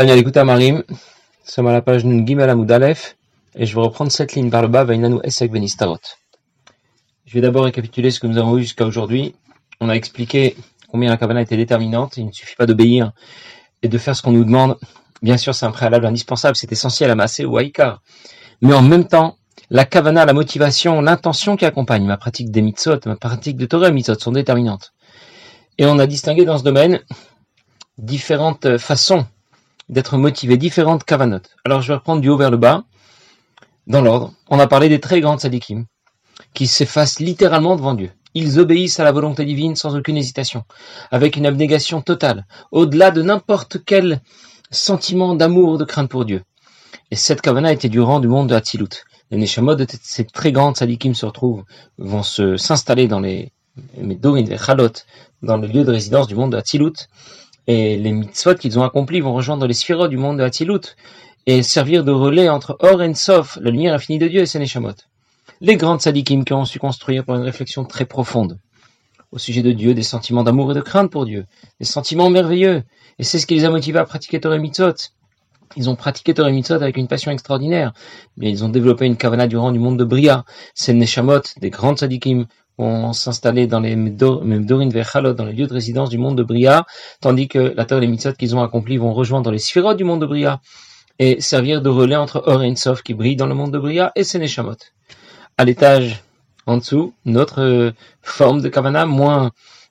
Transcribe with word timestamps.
Nous 0.00 0.84
sommes 1.42 1.66
à 1.66 1.72
la 1.72 1.82
page 1.82 2.04
Nun 2.04 2.24
Gimel 2.24 2.48
Aleph 2.48 3.16
et 3.56 3.66
je 3.66 3.74
vais 3.74 3.80
reprendre 3.80 4.12
cette 4.12 4.34
ligne 4.34 4.48
par 4.48 4.62
le 4.62 4.68
bas, 4.68 4.84
Vainanu 4.84 5.18
Esek 5.24 5.50
Benistarot. 5.50 5.98
Je 7.26 7.34
vais 7.34 7.40
d'abord 7.40 7.64
récapituler 7.64 8.12
ce 8.12 8.20
que 8.20 8.28
nous 8.28 8.38
avons 8.38 8.54
vu 8.54 8.62
jusqu'à 8.62 8.86
aujourd'hui. 8.86 9.34
On 9.80 9.88
a 9.88 9.94
expliqué 9.94 10.56
combien 10.86 11.10
la 11.10 11.16
Kavana 11.16 11.40
était 11.40 11.56
déterminante. 11.56 12.16
Il 12.16 12.26
ne 12.26 12.30
suffit 12.30 12.54
pas 12.54 12.64
d'obéir 12.64 13.10
et 13.82 13.88
de 13.88 13.98
faire 13.98 14.14
ce 14.14 14.22
qu'on 14.22 14.30
nous 14.30 14.44
demande. 14.44 14.78
Bien 15.20 15.36
sûr, 15.36 15.52
c'est 15.52 15.66
un 15.66 15.72
préalable 15.72 16.06
indispensable, 16.06 16.54
c'est 16.54 16.70
essentiel 16.70 17.10
à 17.10 17.16
masser 17.16 17.44
ou 17.44 17.56
à 17.56 17.64
Ikar. 17.64 18.00
Mais 18.62 18.74
en 18.74 18.82
même 18.82 19.08
temps, 19.08 19.36
la 19.68 19.84
Kavana, 19.84 20.24
la 20.24 20.32
motivation, 20.32 21.00
l'intention 21.00 21.56
qui 21.56 21.64
accompagne 21.64 22.04
ma 22.04 22.16
pratique 22.16 22.52
des 22.52 22.62
mitzvot, 22.62 23.00
ma 23.04 23.16
pratique 23.16 23.56
de 23.56 23.66
Torah 23.66 23.90
mitzvot 23.90 24.14
sont 24.20 24.30
déterminantes. 24.30 24.92
Et 25.76 25.86
on 25.86 25.98
a 25.98 26.06
distingué 26.06 26.44
dans 26.44 26.56
ce 26.56 26.62
domaine 26.62 27.00
différentes 27.98 28.78
façons 28.78 29.26
d'être 29.88 30.16
motivé, 30.16 30.56
différentes 30.56 31.04
kavanot. 31.04 31.40
Alors 31.64 31.82
je 31.82 31.88
vais 31.88 31.94
reprendre 31.94 32.20
du 32.20 32.28
haut 32.28 32.36
vers 32.36 32.50
le 32.50 32.56
bas, 32.56 32.84
dans 33.86 34.02
l'ordre. 34.02 34.32
On 34.48 34.58
a 34.58 34.66
parlé 34.66 34.88
des 34.88 35.00
très 35.00 35.20
grandes 35.20 35.40
sadikim, 35.40 35.86
qui 36.54 36.66
s'effacent 36.66 37.20
littéralement 37.20 37.76
devant 37.76 37.94
Dieu. 37.94 38.10
Ils 38.34 38.60
obéissent 38.60 39.00
à 39.00 39.04
la 39.04 39.12
volonté 39.12 39.44
divine 39.44 39.74
sans 39.74 39.96
aucune 39.96 40.16
hésitation, 40.16 40.64
avec 41.10 41.36
une 41.36 41.46
abnégation 41.46 42.02
totale, 42.02 42.46
au-delà 42.70 43.10
de 43.10 43.22
n'importe 43.22 43.78
quel 43.84 44.20
sentiment 44.70 45.34
d'amour, 45.34 45.78
de 45.78 45.84
crainte 45.84 46.10
pour 46.10 46.24
Dieu. 46.24 46.42
Et 47.10 47.16
cette 47.16 47.40
kavana 47.40 47.72
était 47.72 47.88
du 47.88 48.00
rang 48.00 48.20
du 48.20 48.28
monde 48.28 48.48
de 48.48 48.54
Hatzilut. 48.54 49.04
Les 49.30 49.38
neshamot 49.38 49.76
ces 50.02 50.24
très 50.24 50.52
grandes 50.52 50.76
sadikim 50.76 51.14
se 51.14 51.24
retrouvent, 51.24 51.64
vont 51.96 52.22
se 52.22 52.56
s'installer 52.56 53.08
dans 53.08 53.20
les 53.20 53.52
Chalot, 54.58 54.92
dans 55.42 55.56
le 55.56 55.66
lieu 55.66 55.84
de 55.84 55.90
résidence 55.90 56.26
du 56.26 56.34
monde 56.34 56.52
de 56.52 56.58
Hatzilut, 56.58 57.08
et 57.68 57.98
les 57.98 58.12
mitzvot 58.12 58.54
qu'ils 58.54 58.78
ont 58.78 58.82
accomplis 58.82 59.20
vont 59.20 59.34
rejoindre 59.34 59.66
les 59.66 59.74
sphérotes 59.74 60.10
du 60.10 60.16
monde 60.16 60.38
de 60.38 60.42
Hatzilut 60.42 60.96
et 61.46 61.62
servir 61.62 62.02
de 62.02 62.10
relais 62.10 62.48
entre 62.48 62.76
Or 62.80 63.02
et 63.02 63.14
Sof, 63.14 63.58
la 63.60 63.70
lumière 63.70 63.94
infinie 63.94 64.18
de 64.18 64.26
Dieu 64.26 64.40
et 64.40 64.46
ses 64.46 64.60
Les 65.60 65.76
grandes 65.76 66.00
sadikim 66.00 66.44
qui 66.44 66.54
ont 66.54 66.64
su 66.64 66.78
construire 66.78 67.24
par 67.24 67.36
une 67.36 67.42
réflexion 67.42 67.84
très 67.84 68.06
profonde 68.06 68.58
au 69.30 69.38
sujet 69.38 69.62
de 69.62 69.72
Dieu, 69.72 69.92
des 69.92 70.02
sentiments 70.02 70.42
d'amour 70.42 70.72
et 70.72 70.74
de 70.74 70.80
crainte 70.80 71.10
pour 71.10 71.26
Dieu, 71.26 71.44
des 71.78 71.84
sentiments 71.84 72.30
merveilleux. 72.30 72.82
Et 73.18 73.24
c'est 73.24 73.38
ce 73.38 73.46
qui 73.46 73.54
les 73.54 73.64
a 73.64 73.70
motivés 73.70 73.98
à 73.98 74.04
pratiquer 74.04 74.40
Torah 74.40 74.56
Mitzvot. 74.56 74.94
Ils 75.76 75.90
ont 75.90 75.96
pratiqué 75.96 76.32
Torah 76.32 76.50
Mitzvot 76.50 76.76
avec 76.76 76.96
une 76.96 77.08
passion 77.08 77.30
extraordinaire, 77.30 77.92
mais 78.38 78.50
ils 78.50 78.64
ont 78.64 78.70
développé 78.70 79.04
une 79.04 79.18
kavana 79.18 79.46
durant 79.46 79.70
du 79.70 79.78
monde 79.78 79.98
de 79.98 80.04
Bria. 80.04 80.46
C'est 80.74 80.94
Neshamot, 80.94 81.42
des 81.60 81.68
grandes 81.68 81.98
sadikim, 81.98 82.46
vont 82.78 83.12
s'installer 83.12 83.66
dans 83.66 83.80
les 83.80 83.96
Dorin 83.96 84.88
Vechalot, 84.88 85.34
dans 85.34 85.44
les 85.44 85.52
lieux 85.52 85.66
de 85.66 85.74
résidence 85.74 86.08
du 86.08 86.18
monde 86.18 86.38
de 86.38 86.42
Bria, 86.42 86.86
tandis 87.20 87.48
que 87.48 87.58
la 87.58 87.84
terre 87.84 87.98
et 87.98 88.02
les 88.02 88.06
mitzvot 88.06 88.32
qu'ils 88.32 88.56
ont 88.56 88.62
accomplis 88.62 88.96
vont 88.96 89.12
rejoindre 89.12 89.50
les 89.50 89.58
sphérotes 89.58 89.96
du 89.96 90.04
monde 90.04 90.20
de 90.20 90.26
Bria 90.26 90.60
et 91.18 91.40
servir 91.40 91.82
de 91.82 91.88
relais 91.88 92.16
entre 92.16 92.42
Or 92.46 92.62
et 92.62 92.74
Sof 92.76 93.02
qui 93.02 93.14
brille 93.14 93.36
dans 93.36 93.46
le 93.46 93.54
monde 93.54 93.72
de 93.72 93.78
Bria 93.78 94.12
et 94.14 94.24
Sénéchamot. 94.24 94.76
À 95.56 95.64
l'étage 95.64 96.22
en 96.66 96.76
dessous, 96.76 97.14
notre 97.24 97.62
euh, 97.62 97.90
forme 98.22 98.60
de 98.60 98.68
Kavana 98.68 99.06
moins, 99.06 99.50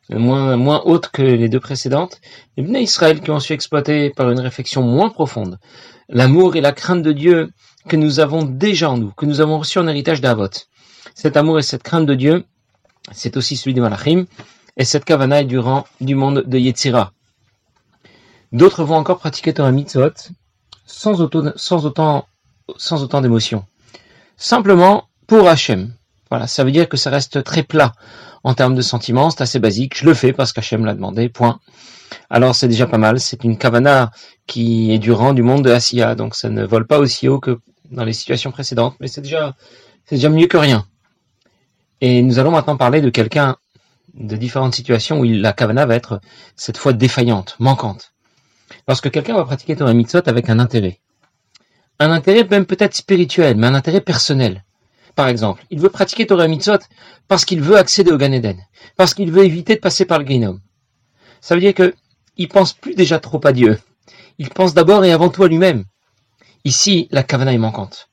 moins, 0.10 0.56
moins 0.56 0.82
haute 0.86 1.10
que 1.10 1.22
les 1.22 1.50
deux 1.50 1.60
précédentes, 1.60 2.22
les 2.56 2.64
Bnei 2.64 2.84
Israël 2.84 3.20
qui 3.20 3.32
ont 3.32 3.40
su 3.40 3.54
exploiter 3.54 4.12
par 4.12 4.30
une 4.30 4.40
réflexion 4.40 4.82
moins 4.82 5.10
profonde 5.10 5.58
l'amour 6.10 6.56
et 6.56 6.62
la 6.62 6.72
crainte 6.72 7.04
de 7.04 7.12
Dieu 7.12 7.52
que 7.88 7.96
nous 7.96 8.20
avons 8.20 8.44
déjà 8.44 8.90
en 8.90 8.98
nous, 8.98 9.12
que 9.12 9.26
nous 9.26 9.42
avons 9.42 9.60
reçu 9.60 9.80
en 9.80 9.88
héritage 9.88 10.22
d'Avot. 10.22 10.50
Cet 11.16 11.38
amour 11.38 11.60
et 11.60 11.64
cette 11.64 11.84
crainte 11.84 12.06
de 12.06 12.16
Dieu 12.16 12.46
c'est 13.12 13.38
aussi 13.38 13.58
celui 13.58 13.74
des 13.74 13.82
Malachim, 13.82 14.26
et 14.78 14.86
cette 14.86 15.06
kavana 15.06 15.42
est 15.42 15.46
du 15.46 15.60
rang 15.60 15.86
du 16.02 16.16
monde 16.16 16.44
de 16.46 16.58
Yetzira. 16.58 17.14
D'autres 18.52 18.84
vont 18.84 18.96
encore 18.96 19.20
pratiquer 19.20 19.54
Torah 19.54 19.72
Mitzvot 19.72 20.14
sans, 20.86 21.20
autant, 21.22 21.54
sans 22.78 23.04
autant, 23.04 23.22
d'émotion. 23.22 23.66
Simplement 24.38 25.06
pour 25.28 25.48
Hachem. 25.48 25.94
Voilà, 26.30 26.48
ça 26.48 26.64
veut 26.64 26.72
dire 26.72 26.88
que 26.88 26.98
ça 26.98 27.10
reste 27.10 27.44
très 27.44 27.64
plat 27.64 27.94
en 28.44 28.54
termes 28.54 28.76
de 28.76 28.82
sentiments, 28.82 29.30
c'est 29.30 29.42
assez 29.42 29.60
basique. 29.60 29.98
Je 29.98 30.06
le 30.06 30.14
fais 30.14 30.32
parce 30.32 30.54
qu'Hachem 30.54 30.86
l'a 30.86 30.94
demandé, 30.94 31.28
point. 31.28 31.60
Alors 32.30 32.56
c'est 32.56 32.68
déjà 32.68 32.88
pas 32.88 32.98
mal. 32.98 33.20
C'est 33.20 33.44
une 33.44 33.58
kavana 33.58 34.12
qui 34.46 34.94
est 34.94 35.00
du 35.00 35.12
rang 35.12 35.34
du 35.34 35.44
monde 35.44 35.64
de 35.64 35.72
Asiya, 35.72 36.16
donc 36.16 36.36
ça 36.36 36.50
ne 36.50 36.66
vole 36.66 36.88
pas 36.88 37.00
aussi 37.00 37.28
haut 37.28 37.40
que 37.40 37.60
dans 37.92 38.04
les 38.04 38.14
situations 38.14 38.52
précédentes, 38.52 38.96
mais 39.00 39.08
c'est 39.08 39.22
déjà, 39.22 39.56
c'est 40.06 40.16
déjà 40.16 40.30
mieux 40.30 40.48
que 40.48 40.58
rien. 40.58 40.86
Et 42.02 42.22
nous 42.22 42.40
allons 42.40 42.52
maintenant 42.52 42.78
parler 42.78 43.02
de 43.02 43.10
quelqu'un 43.10 43.58
de 44.14 44.36
différentes 44.36 44.76
situations 44.76 45.20
où 45.20 45.24
la 45.24 45.54
kavana 45.54 45.86
va 45.86 45.96
être 45.96 46.22
cette 46.56 46.78
fois 46.78 46.94
défaillante, 46.94 47.56
manquante. 47.60 48.14
Lorsque 48.88 49.10
quelqu'un 49.12 49.36
va 49.36 49.46
pratiquer 49.46 49.76
Torah 49.76 49.94
Mitzvot 49.94 50.28
avec 50.28 50.50
un 50.50 50.60
intérêt. 50.60 51.00
Un 52.00 52.12
intérêt 52.12 52.48
même 52.50 52.66
peut-être 52.66 52.96
spirituel, 52.96 53.58
mais 53.58 53.68
un 53.68 53.74
intérêt 53.74 54.02
personnel. 54.02 54.64
Par 55.16 55.28
exemple, 55.28 55.66
il 55.72 55.80
veut 55.80 55.90
pratiquer 55.90 56.28
Torah 56.28 56.48
Mitzvot 56.48 56.78
parce 57.28 57.46
qu'il 57.46 57.62
veut 57.62 57.78
accéder 57.78 58.12
au 58.12 58.18
Gan 58.18 58.32
Eden, 58.32 58.58
parce 58.96 59.14
qu'il 59.14 59.32
veut 59.32 59.46
éviter 59.46 59.76
de 59.76 59.80
passer 59.80 60.06
par 60.06 60.20
le 60.20 60.26
Gainom. 60.26 60.60
Ça 61.42 61.56
veut 61.56 61.62
dire 61.62 61.74
que 61.74 61.96
il 62.38 62.48
pense 62.48 62.74
plus 62.74 62.94
déjà 62.94 63.20
trop 63.20 63.42
à 63.44 63.52
Dieu. 63.52 63.80
Il 64.38 64.50
pense 64.50 64.76
d'abord 64.76 65.04
et 65.06 65.12
avant 65.12 65.30
tout 65.30 65.44
à 65.44 65.48
lui-même. 65.48 65.86
Ici, 66.64 67.08
la 67.10 67.24
kavana 67.24 67.54
est 67.54 67.58
manquante. 67.58 68.10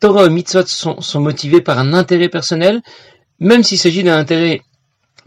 Torah 0.00 0.26
et 0.26 0.30
mitzvot 0.30 0.66
sont 0.66 1.20
motivés 1.20 1.60
par 1.60 1.78
un 1.78 1.94
intérêt 1.94 2.28
personnel, 2.28 2.82
même 3.42 3.64
s'il 3.64 3.78
s'agit 3.78 4.04
d'un 4.04 4.16
intérêt 4.16 4.62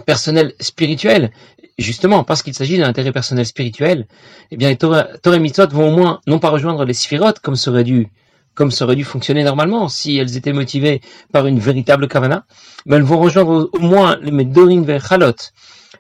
personnel 0.06 0.54
spirituel, 0.62 1.32
justement 1.78 2.24
parce 2.24 2.44
qu'il 2.44 2.54
s'agit 2.54 2.78
d'un 2.78 2.88
intérêt 2.88 3.12
personnel 3.12 3.46
spirituel, 3.46 4.08
eh 4.52 4.58
bien 4.58 4.70
les 4.70 4.78
Torah, 4.78 5.08
et 5.26 5.40
Mitzvot 5.40 5.68
vont 5.68 5.90
au 5.90 5.96
moins 5.96 6.22
non 6.26 6.40
pas 6.40 6.50
rejoindre 6.50 6.86
les 6.86 6.94
sphirotes 6.94 7.40
comme 7.40 7.58
ça 7.58 7.72
aurait 7.72 7.84
dû 7.84 8.08
comme 8.54 8.72
ça 8.72 8.86
aurait 8.86 8.96
dû 8.96 9.04
fonctionner 9.04 9.44
normalement 9.44 9.90
si 9.90 10.16
elles 10.16 10.38
étaient 10.38 10.54
motivées 10.54 11.02
par 11.34 11.46
une 11.46 11.60
véritable 11.60 12.08
kavana, 12.08 12.46
mais 12.86 12.96
elles 12.96 13.04
vont 13.04 13.20
rejoindre 13.20 13.70
au 13.74 13.80
moins 13.80 14.18
les 14.22 14.32
Medorin 14.32 14.82
vers 14.84 15.06
Chalot, 15.06 15.36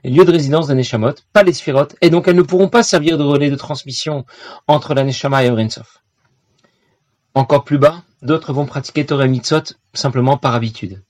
les 0.06 0.12
lieux 0.12 0.24
de 0.24 0.32
résidence 0.32 0.68
des 0.68 0.76
Neshamot, 0.76 1.16
pas 1.34 1.44
les 1.44 1.52
sphirotes, 1.52 1.98
et 2.00 2.10
donc 2.10 2.30
elles 2.30 2.36
ne 2.38 2.44
pourront 2.44 2.70
pas 2.70 2.82
servir 2.82 3.18
de 3.18 3.24
relais 3.26 3.50
de 3.50 3.58
transmission 3.58 4.26
entre 4.68 4.94
la 4.94 5.04
Neshama 5.04 5.44
et 5.44 5.50
Orensov. 5.50 5.86
Encore 7.34 7.66
plus 7.66 7.78
bas, 7.78 8.04
d'autres 8.22 8.54
vont 8.54 8.66
pratiquer 8.66 9.06
Torah 9.06 9.26
et 9.26 9.28
Mitzvot 9.28 9.76
simplement 9.94 10.38
par 10.38 10.56
habitude. 10.56 11.02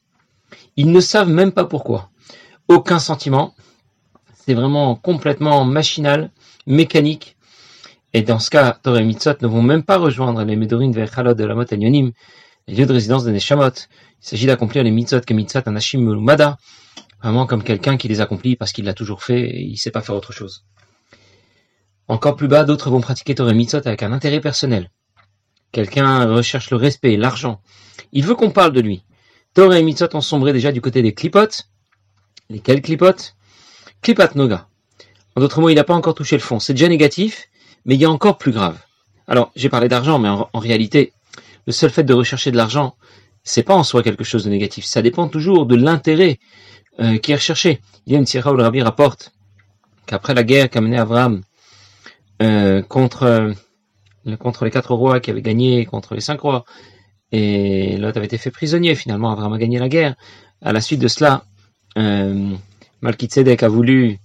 Ils 0.78 0.92
ne 0.92 1.00
savent 1.00 1.30
même 1.30 1.52
pas 1.52 1.66
pourquoi. 1.66 2.10
Aucun 2.68 3.00
sentiment. 3.00 3.56
C'est 4.34 4.54
vraiment 4.54 4.96
complètement 4.96 5.64
machinal, 5.64 6.32
mécanique. 6.68 7.38
Et 8.14 8.22
dans 8.22 8.40
ce 8.40 8.50
cas, 8.50 8.78
Torah 8.84 9.02
et 9.02 9.04
Mitzot 9.04 9.36
ne 9.42 9.48
vont 9.48 9.62
même 9.62 9.84
pas 9.84 9.98
rejoindre 9.98 10.44
les 10.44 10.56
Médorines 10.56 10.92
vers 10.92 11.14
Chalot 11.14 11.34
de 11.34 11.44
la 11.46 11.56
montagne 11.56 12.12
les 12.68 12.76
lieux 12.76 12.86
de 12.86 12.94
résidence 12.94 13.24
des 13.24 13.32
Neshamot. 13.32 13.68
Il 13.68 14.28
s'agit 14.28 14.48
d'accomplir 14.48 14.84
les 14.84 14.92
Mitzot 14.92 15.22
que 15.22 15.34
Mitzot 15.34 15.60
Anashim 15.66 16.00
Mulumada, 16.00 16.58
vraiment 17.22 17.46
comme 17.46 17.64
quelqu'un 17.64 17.98
qui 17.98 18.08
les 18.08 18.22
accomplit 18.22 18.56
parce 18.56 18.72
qu'il 18.72 18.86
l'a 18.86 18.94
toujours 18.94 19.24
fait 19.24 19.42
et 19.42 19.62
il 19.62 19.72
ne 19.74 19.78
sait 19.78 19.92
pas 19.92 20.02
faire 20.02 20.16
autre 20.16 20.34
chose. 20.34 20.66
Encore 22.08 22.36
plus 22.36 22.48
bas, 22.48 22.64
d'autres 22.64 22.90
vont 22.90 23.02
pratiquer 23.02 23.36
Torah 23.36 23.52
et 23.52 23.54
Mitzot 23.54 23.86
avec 23.86 24.04
un 24.04 24.12
intérêt 24.12 24.42
personnel. 24.42 24.92
Quelqu'un 25.72 26.26
recherche 26.26 26.70
le 26.70 26.78
respect, 26.78 27.18
l'argent. 27.18 27.62
Il 28.12 28.26
veut 28.26 28.36
qu'on 28.36 28.52
parle 28.52 28.74
de 28.74 28.82
lui. 28.82 29.04
Torah 29.56 29.80
et 29.80 29.84
Mitzot 29.84 30.14
ont 30.14 30.22
sombré 30.22 30.52
déjà 30.52 30.74
du 30.74 30.82
côté 30.82 31.02
des 31.02 31.14
clipotes. 31.14 31.70
Lesquels 32.50 32.82
clipotes 32.82 33.36
Clipat 34.02 34.36
Noga. 34.36 34.68
En 35.36 35.42
d'autres 35.42 35.62
mots, 35.62 35.70
il 35.70 35.76
n'a 35.76 35.86
pas 35.86 35.94
encore 35.94 36.14
touché 36.14 36.36
le 36.36 36.42
fond. 36.42 36.60
C'est 36.60 36.74
déjà 36.74 36.90
négatif, 36.90 37.48
mais 37.86 37.96
il 37.96 38.02
y 38.02 38.06
a 38.06 38.12
encore 38.12 38.38
plus 38.38 38.52
grave. 38.52 38.78
Alors, 39.28 39.54
j'ai 39.56 39.70
parlé 39.70 39.88
d'argent, 39.88 40.20
mais 40.20 40.28
en, 40.28 40.50
réalité, 40.60 41.14
le 41.66 41.72
seul 41.72 41.90
fait 41.90 42.04
de 42.04 42.14
rechercher 42.14 42.52
de 42.52 42.58
l'argent, 42.58 42.96
c'est 43.44 43.64
pas 43.64 43.74
en 43.74 43.84
soi 43.84 44.04
quelque 44.04 44.26
chose 44.26 44.44
de 44.44 44.50
négatif. 44.50 44.84
Ça 44.84 45.02
dépend 45.02 45.30
toujours 45.30 45.66
de 45.66 45.76
l'intérêt 45.76 46.38
euh, 47.00 47.18
qui 47.18 47.32
est 47.32 47.36
recherché. 47.36 47.80
Il 48.06 48.14
y 48.14 48.16
a 48.18 48.20
une 48.20 48.26
sira 48.26 48.52
où 48.52 48.58
le 48.58 48.64
rabbi 48.64 48.82
rapporte 48.82 49.32
qu'après 50.06 50.34
la 50.34 50.44
guerre 50.44 50.70
qu'a 50.70 50.82
menée 50.82 51.02
euh, 52.42 52.82
contre 52.82 53.46
les 54.26 54.72
quatre 54.72 54.94
rois 54.94 55.22
qui 55.22 55.32
avaient 55.32 55.42
gagné 55.42 55.86
contre 55.86 56.14
les 56.14 56.22
cinq 56.22 56.42
rois, 56.42 56.66
et 57.32 57.98
Lot 57.98 58.16
avait 58.16 58.26
été 58.26 58.38
fait 58.38 58.52
prisonnier. 58.52 58.96
Finalement, 58.96 59.32
Abraham 59.32 59.54
a 59.54 59.58
gagné 59.58 59.80
la 59.80 59.90
guerre. 59.90 60.16
À 60.62 60.74
la 60.74 60.82
suite 60.82 61.00
de 61.00 61.08
cela, 61.08 61.44
euh, 61.98 62.54
Malkitzedek 63.02 63.64
a 63.64 63.68
voulu 63.68 64.20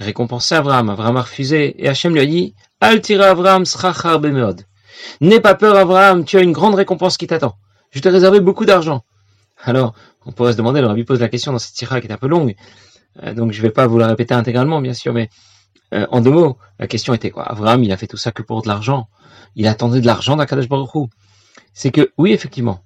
récompenser 0.00 0.54
Abraham. 0.54 0.90
Abraham 0.90 1.16
a 1.16 1.22
refusé 1.22 1.74
et 1.82 1.88
Hachem 1.88 2.12
lui 2.14 2.20
a 2.20 2.26
dit 2.26 2.54
Al 2.80 3.00
tira 3.00 3.26
Abraham 3.26 3.64
srachar 3.64 4.20
bemeod. 4.20 4.62
N'aie 5.20 5.40
pas 5.40 5.54
peur, 5.54 5.76
Abraham, 5.76 6.24
tu 6.24 6.36
as 6.36 6.42
une 6.42 6.52
grande 6.52 6.74
récompense 6.74 7.16
qui 7.16 7.26
t'attend. 7.26 7.56
Je 7.90 8.00
t'ai 8.00 8.08
réservé 8.08 8.40
beaucoup 8.40 8.64
d'argent. 8.64 9.04
Alors, 9.62 9.94
on 10.26 10.32
pourrait 10.32 10.52
se 10.52 10.56
demander, 10.56 10.80
le 10.80 10.86
rabbi 10.86 11.04
pose 11.04 11.20
la 11.20 11.28
question 11.28 11.52
dans 11.52 11.58
cette 11.58 11.74
tira 11.74 12.00
qui 12.00 12.08
est 12.08 12.12
un 12.12 12.16
peu 12.16 12.26
longue, 12.26 12.54
euh, 13.22 13.34
donc 13.34 13.52
je 13.52 13.58
ne 13.58 13.62
vais 13.62 13.70
pas 13.70 13.86
vous 13.86 13.98
la 13.98 14.08
répéter 14.08 14.34
intégralement, 14.34 14.80
bien 14.80 14.94
sûr, 14.94 15.12
mais 15.12 15.30
euh, 15.92 16.06
en 16.10 16.20
deux 16.20 16.30
mots, 16.30 16.58
la 16.78 16.86
question 16.86 17.14
était 17.14 17.30
quoi? 17.30 17.44
Abraham, 17.44 17.84
il 17.84 17.92
a 17.92 17.96
fait 17.96 18.06
tout 18.06 18.16
ça 18.16 18.32
que 18.32 18.42
pour 18.42 18.62
de 18.62 18.68
l'argent. 18.68 19.08
Il 19.54 19.66
attendait 19.66 20.00
de 20.00 20.06
l'argent 20.06 20.36
d'Akadosh 20.36 20.68
Baruch 20.68 20.94
Hu 20.94 21.06
c'est 21.74 21.90
que 21.90 22.12
oui, 22.16 22.32
effectivement, 22.32 22.80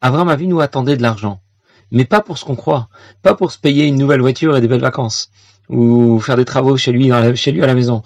Abraham 0.00 0.36
nous 0.42 0.60
attendait 0.60 0.96
de 0.96 1.02
l'argent, 1.02 1.40
mais 1.92 2.04
pas 2.04 2.20
pour 2.20 2.36
ce 2.36 2.44
qu'on 2.44 2.56
croit, 2.56 2.88
pas 3.22 3.34
pour 3.34 3.52
se 3.52 3.58
payer 3.58 3.86
une 3.86 3.96
nouvelle 3.96 4.20
voiture 4.20 4.56
et 4.56 4.60
des 4.60 4.68
belles 4.68 4.80
vacances, 4.80 5.30
ou 5.68 6.18
faire 6.18 6.36
des 6.36 6.44
travaux 6.44 6.76
chez 6.76 6.92
lui, 6.92 7.10
chez 7.36 7.52
lui 7.52 7.62
à 7.62 7.66
la 7.66 7.74
maison. 7.74 8.02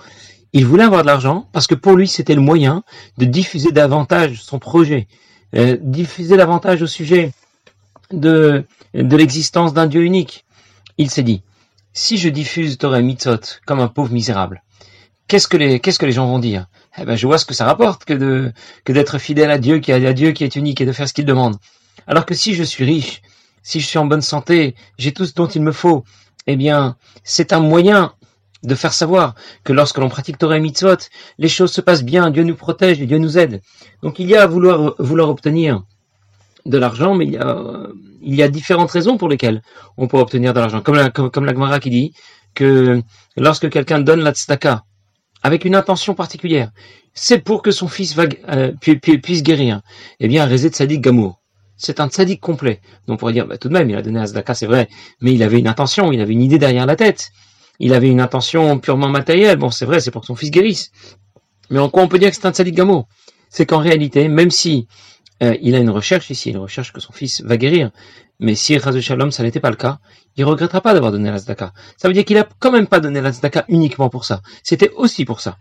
Il 0.52 0.66
voulait 0.66 0.84
avoir 0.84 1.02
de 1.02 1.06
l'argent 1.06 1.48
parce 1.52 1.66
que 1.66 1.74
pour 1.74 1.96
lui, 1.96 2.06
c'était 2.06 2.34
le 2.34 2.40
moyen 2.40 2.84
de 3.18 3.24
diffuser 3.24 3.72
davantage 3.72 4.42
son 4.42 4.58
projet, 4.58 5.08
euh, 5.54 5.76
diffuser 5.80 6.36
davantage 6.36 6.82
au 6.82 6.86
sujet 6.86 7.32
de, 8.10 8.64
de 8.94 9.16
l'existence 9.16 9.74
d'un 9.74 9.86
Dieu 9.86 10.02
unique. 10.02 10.44
Il 10.98 11.10
s'est 11.10 11.22
dit, 11.22 11.42
si 11.92 12.18
je 12.18 12.28
diffuse 12.28 12.78
Torah 12.78 13.00
Mitzot 13.00 13.40
comme 13.66 13.80
un 13.80 13.88
pauvre 13.88 14.12
misérable, 14.12 14.62
qu'est-ce 15.28 15.48
que 15.48 15.56
les, 15.56 15.80
qu'est-ce 15.80 15.98
que 15.98 16.06
les 16.06 16.12
gens 16.12 16.26
vont 16.26 16.38
dire? 16.38 16.66
Eh 16.98 17.04
ben, 17.04 17.16
je 17.16 17.26
vois 17.26 17.38
ce 17.38 17.44
que 17.44 17.54
ça 17.54 17.64
rapporte 17.64 18.04
que 18.04 18.14
de, 18.14 18.52
que 18.84 18.92
d'être 18.92 19.18
fidèle 19.18 19.50
à 19.50 19.58
Dieu, 19.58 19.78
qui 19.78 19.92
à 19.92 20.12
Dieu 20.12 20.32
qui 20.32 20.44
est 20.44 20.56
unique 20.56 20.80
et 20.80 20.86
de 20.86 20.92
faire 20.92 21.08
ce 21.08 21.12
qu'il 21.12 21.24
demande. 21.24 21.56
Alors 22.06 22.26
que 22.26 22.34
si 22.34 22.54
je 22.54 22.62
suis 22.62 22.84
riche, 22.84 23.22
si 23.62 23.80
je 23.80 23.86
suis 23.86 23.98
en 23.98 24.06
bonne 24.06 24.22
santé, 24.22 24.74
j'ai 24.98 25.12
tout 25.12 25.26
ce 25.26 25.34
dont 25.34 25.48
il 25.48 25.62
me 25.62 25.72
faut, 25.72 26.04
eh 26.46 26.56
bien, 26.56 26.96
c'est 27.24 27.52
un 27.52 27.60
moyen 27.60 28.12
de 28.62 28.74
faire 28.74 28.92
savoir 28.92 29.34
que 29.64 29.72
lorsque 29.72 29.98
l'on 29.98 30.08
pratique 30.08 30.38
Torah 30.38 30.56
et 30.56 30.60
Mitzvot, 30.60 30.96
les 31.38 31.48
choses 31.48 31.72
se 31.72 31.80
passent 31.80 32.04
bien, 32.04 32.30
Dieu 32.30 32.42
nous 32.42 32.54
protège 32.54 32.98
Dieu 32.98 33.18
nous 33.18 33.38
aide. 33.38 33.60
Donc 34.02 34.18
il 34.18 34.28
y 34.28 34.36
a 34.36 34.42
à 34.42 34.46
vouloir, 34.46 34.94
vouloir 34.98 35.28
obtenir 35.28 35.82
de 36.64 36.78
l'argent, 36.78 37.14
mais 37.14 37.26
il 37.26 37.32
y, 37.32 37.36
a, 37.36 37.86
il 38.22 38.34
y 38.34 38.42
a 38.42 38.48
différentes 38.48 38.90
raisons 38.90 39.18
pour 39.18 39.28
lesquelles 39.28 39.62
on 39.96 40.08
peut 40.08 40.18
obtenir 40.18 40.52
de 40.54 40.60
l'argent. 40.60 40.80
Comme 40.80 40.96
la, 40.96 41.10
comme 41.10 41.44
la 41.44 41.52
Gemara 41.52 41.78
qui 41.78 41.90
dit 41.90 42.12
que 42.54 43.02
lorsque 43.36 43.68
quelqu'un 43.70 44.00
donne 44.00 44.20
la 44.20 44.32
tzedaka 44.32 44.84
avec 45.46 45.64
une 45.64 45.74
intention 45.74 46.14
particulière, 46.14 46.70
c'est 47.14 47.38
pour 47.38 47.62
que 47.62 47.70
son 47.70 47.88
fils 47.88 48.16
euh, 48.18 48.72
puisse 49.22 49.42
guérir. 49.42 49.80
Eh 50.20 50.28
bien, 50.28 50.44
Rézé 50.44 50.68
Tzadik 50.68 51.00
Gamour, 51.00 51.40
c'est 51.76 52.00
un 52.00 52.08
tzaddik 52.08 52.40
complet. 52.40 52.80
Donc 53.06 53.14
on 53.14 53.16
pourrait 53.16 53.32
dire, 53.32 53.46
bah, 53.46 53.58
tout 53.58 53.68
de 53.68 53.72
même, 53.72 53.88
il 53.88 53.96
a 53.96 54.02
donné 54.02 54.20
à 54.20 54.54
c'est 54.54 54.66
vrai, 54.66 54.88
mais 55.20 55.32
il 55.32 55.42
avait 55.42 55.58
une 55.58 55.68
intention, 55.68 56.12
il 56.12 56.20
avait 56.20 56.32
une 56.32 56.42
idée 56.42 56.58
derrière 56.58 56.86
la 56.86 56.96
tête. 56.96 57.30
Il 57.78 57.92
avait 57.92 58.08
une 58.08 58.20
intention 58.20 58.78
purement 58.78 59.08
matérielle. 59.08 59.58
Bon, 59.58 59.70
c'est 59.70 59.84
vrai, 59.84 60.00
c'est 60.00 60.10
pour 60.10 60.22
que 60.22 60.26
son 60.26 60.34
fils 60.34 60.50
guérisse. 60.50 60.90
Mais 61.70 61.78
en 61.78 61.90
quoi 61.90 62.02
on 62.02 62.08
peut 62.08 62.18
dire 62.18 62.30
que 62.30 62.36
c'est 62.36 62.46
un 62.46 62.52
tzaddik 62.52 62.74
Gamour? 62.74 63.06
C'est 63.50 63.66
qu'en 63.66 63.78
réalité, 63.78 64.28
même 64.28 64.50
si 64.50 64.88
euh, 65.42 65.56
il 65.60 65.74
a 65.74 65.78
une 65.78 65.90
recherche 65.90 66.30
ici, 66.30 66.50
il 66.50 66.58
recherche 66.58 66.92
que 66.92 67.00
son 67.00 67.12
fils 67.12 67.42
va 67.42 67.56
guérir. 67.56 67.90
Mais 68.38 68.54
si 68.54 68.76
Razu 68.76 69.00
Shalom, 69.00 69.30
ça 69.30 69.42
n'était 69.42 69.60
pas 69.60 69.70
le 69.70 69.76
cas, 69.76 69.98
il 70.36 70.44
regrettera 70.44 70.80
pas 70.80 70.94
d'avoir 70.94 71.12
donné 71.12 71.30
la. 71.30 71.38
Ça 71.38 71.72
veut 72.04 72.12
dire 72.12 72.24
qu'il 72.24 72.38
a 72.38 72.46
quand 72.58 72.70
même 72.70 72.86
pas 72.86 73.00
donné 73.00 73.20
la 73.20 73.32
uniquement 73.68 74.08
pour 74.08 74.24
ça. 74.24 74.42
C'était 74.62 74.90
aussi 74.96 75.24
pour 75.24 75.40
ça. 75.40 75.56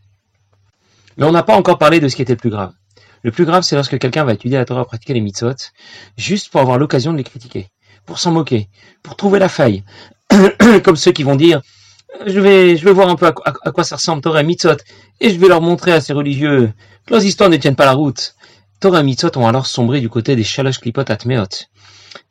Mais 1.18 1.26
on 1.26 1.32
n'a 1.32 1.44
pas 1.44 1.56
encore 1.56 1.78
parlé 1.78 2.00
de 2.00 2.08
ce 2.08 2.16
qui 2.16 2.22
était 2.22 2.34
le 2.34 2.38
plus 2.38 2.50
grave. 2.50 2.74
Le 3.24 3.32
plus 3.32 3.46
grave, 3.46 3.64
c'est 3.64 3.76
lorsque 3.76 3.98
quelqu'un 3.98 4.24
va 4.24 4.34
étudier 4.34 4.58
la 4.58 4.66
Torah, 4.66 4.86
pratiquer 4.86 5.14
les 5.14 5.22
mitzvot, 5.22 5.56
juste 6.18 6.52
pour 6.52 6.62
avoir 6.62 6.78
l'occasion 6.78 7.12
de 7.12 7.18
les 7.18 7.24
critiquer, 7.24 7.70
pour 8.06 8.20
s'en 8.20 8.32
moquer, 8.32 8.70
pour 9.02 9.16
trouver 9.16 9.40
la 9.40 9.50
faille. 9.50 9.84
Comme 10.84 10.96
ceux 10.96 11.12
qui 11.12 11.24
vont 11.24 11.36
dire, 11.36 11.62
je 12.26 12.40
vais, 12.40 12.78
je 12.78 12.86
vais 12.86 12.94
voir 12.94 13.10
un 13.10 13.16
peu 13.16 13.26
à, 13.26 13.72
quoi 13.72 13.84
ça 13.84 13.96
ressemble 13.96 14.22
Torah 14.22 14.42
et 14.42 14.44
mitzvot, 14.44 14.78
et 15.22 15.32
je 15.32 15.40
vais 15.40 15.48
leur 15.48 15.62
montrer 15.62 15.92
à 15.92 16.02
ces 16.02 16.14
religieux 16.14 16.72
que 17.06 17.14
leurs 17.14 17.26
histoires 17.26 17.50
ne 17.50 17.58
tiennent 17.58 17.76
pas 17.76 17.86
la 17.86 17.94
route. 17.94 18.36
Torah 18.80 19.00
et 19.00 19.04
Mitzot 19.04 19.38
ont 19.38 19.48
alors 19.48 19.68
sombré 19.68 20.02
du 20.02 20.10
côté 20.10 20.36
des 20.36 20.44
Shalosh 20.44 20.80
Klipot 20.80 21.10
Atmeot, 21.10 21.48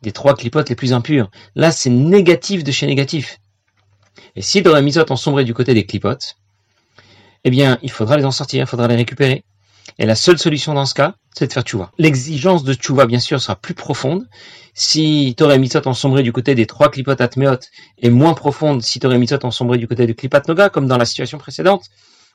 des 0.03 0.13
trois 0.13 0.35
clipotes 0.35 0.69
les 0.69 0.77
plus 0.77 0.93
impurs. 0.93 1.31
Là, 1.55 1.73
c'est 1.73 1.91
négatif 1.91 2.65
de 2.65 2.71
chez 2.71 2.87
négatif. 2.87 3.41
Et 4.37 4.43
si 4.43 4.63
Torah 4.63 4.81
et 4.81 4.83
Mitzot 4.83 5.11
ont 5.11 5.17
sombré 5.17 5.45
du 5.45 5.55
côté 5.55 5.75
des 5.75 5.87
clipotes, 5.87 6.37
eh 7.45 7.51
bien, 7.51 7.79
il 7.83 7.91
faudra 7.91 8.17
les 8.17 8.25
en 8.25 8.31
sortir, 8.31 8.63
il 8.63 8.67
faudra 8.67 8.89
les 8.89 8.97
récupérer. 8.97 9.45
Et 9.99 10.07
la 10.07 10.15
seule 10.15 10.39
solution 10.39 10.75
dans 10.75 10.87
ce 10.87 10.95
cas, 10.95 11.15
c'est 11.35 11.47
de 11.47 11.53
faire 11.53 11.63
tchouva. 11.63 11.93
L'exigence 11.99 12.65
de 12.65 12.75
tchouva, 12.75 13.07
bien 13.07 13.21
sûr, 13.21 13.41
sera 13.41 13.57
plus 13.57 13.75
profonde. 13.75 14.27
Si 14.75 15.35
Torah 15.37 15.55
et 15.55 15.59
Mitzot 15.59 15.87
ont 15.87 15.95
sombré 15.95 16.23
du 16.23 16.33
côté 16.33 16.55
des 16.55 16.67
trois 16.67 16.91
clipotes 16.91 17.21
Atmeot 17.21 17.59
et 17.99 18.11
moins 18.11 18.35
profonde 18.35 18.83
si 18.83 18.99
Torah 18.99 19.15
et 19.15 19.19
Mitzot 19.19 19.45
ont 19.45 19.51
sombré 19.51 19.79
du 19.79 19.87
côté 19.87 20.07
du 20.07 20.15
clipat 20.15 20.43
Noga, 20.49 20.69
comme 20.69 20.89
dans 20.89 20.99
la 20.99 21.05
situation 21.05 21.39
précédente, 21.39 21.85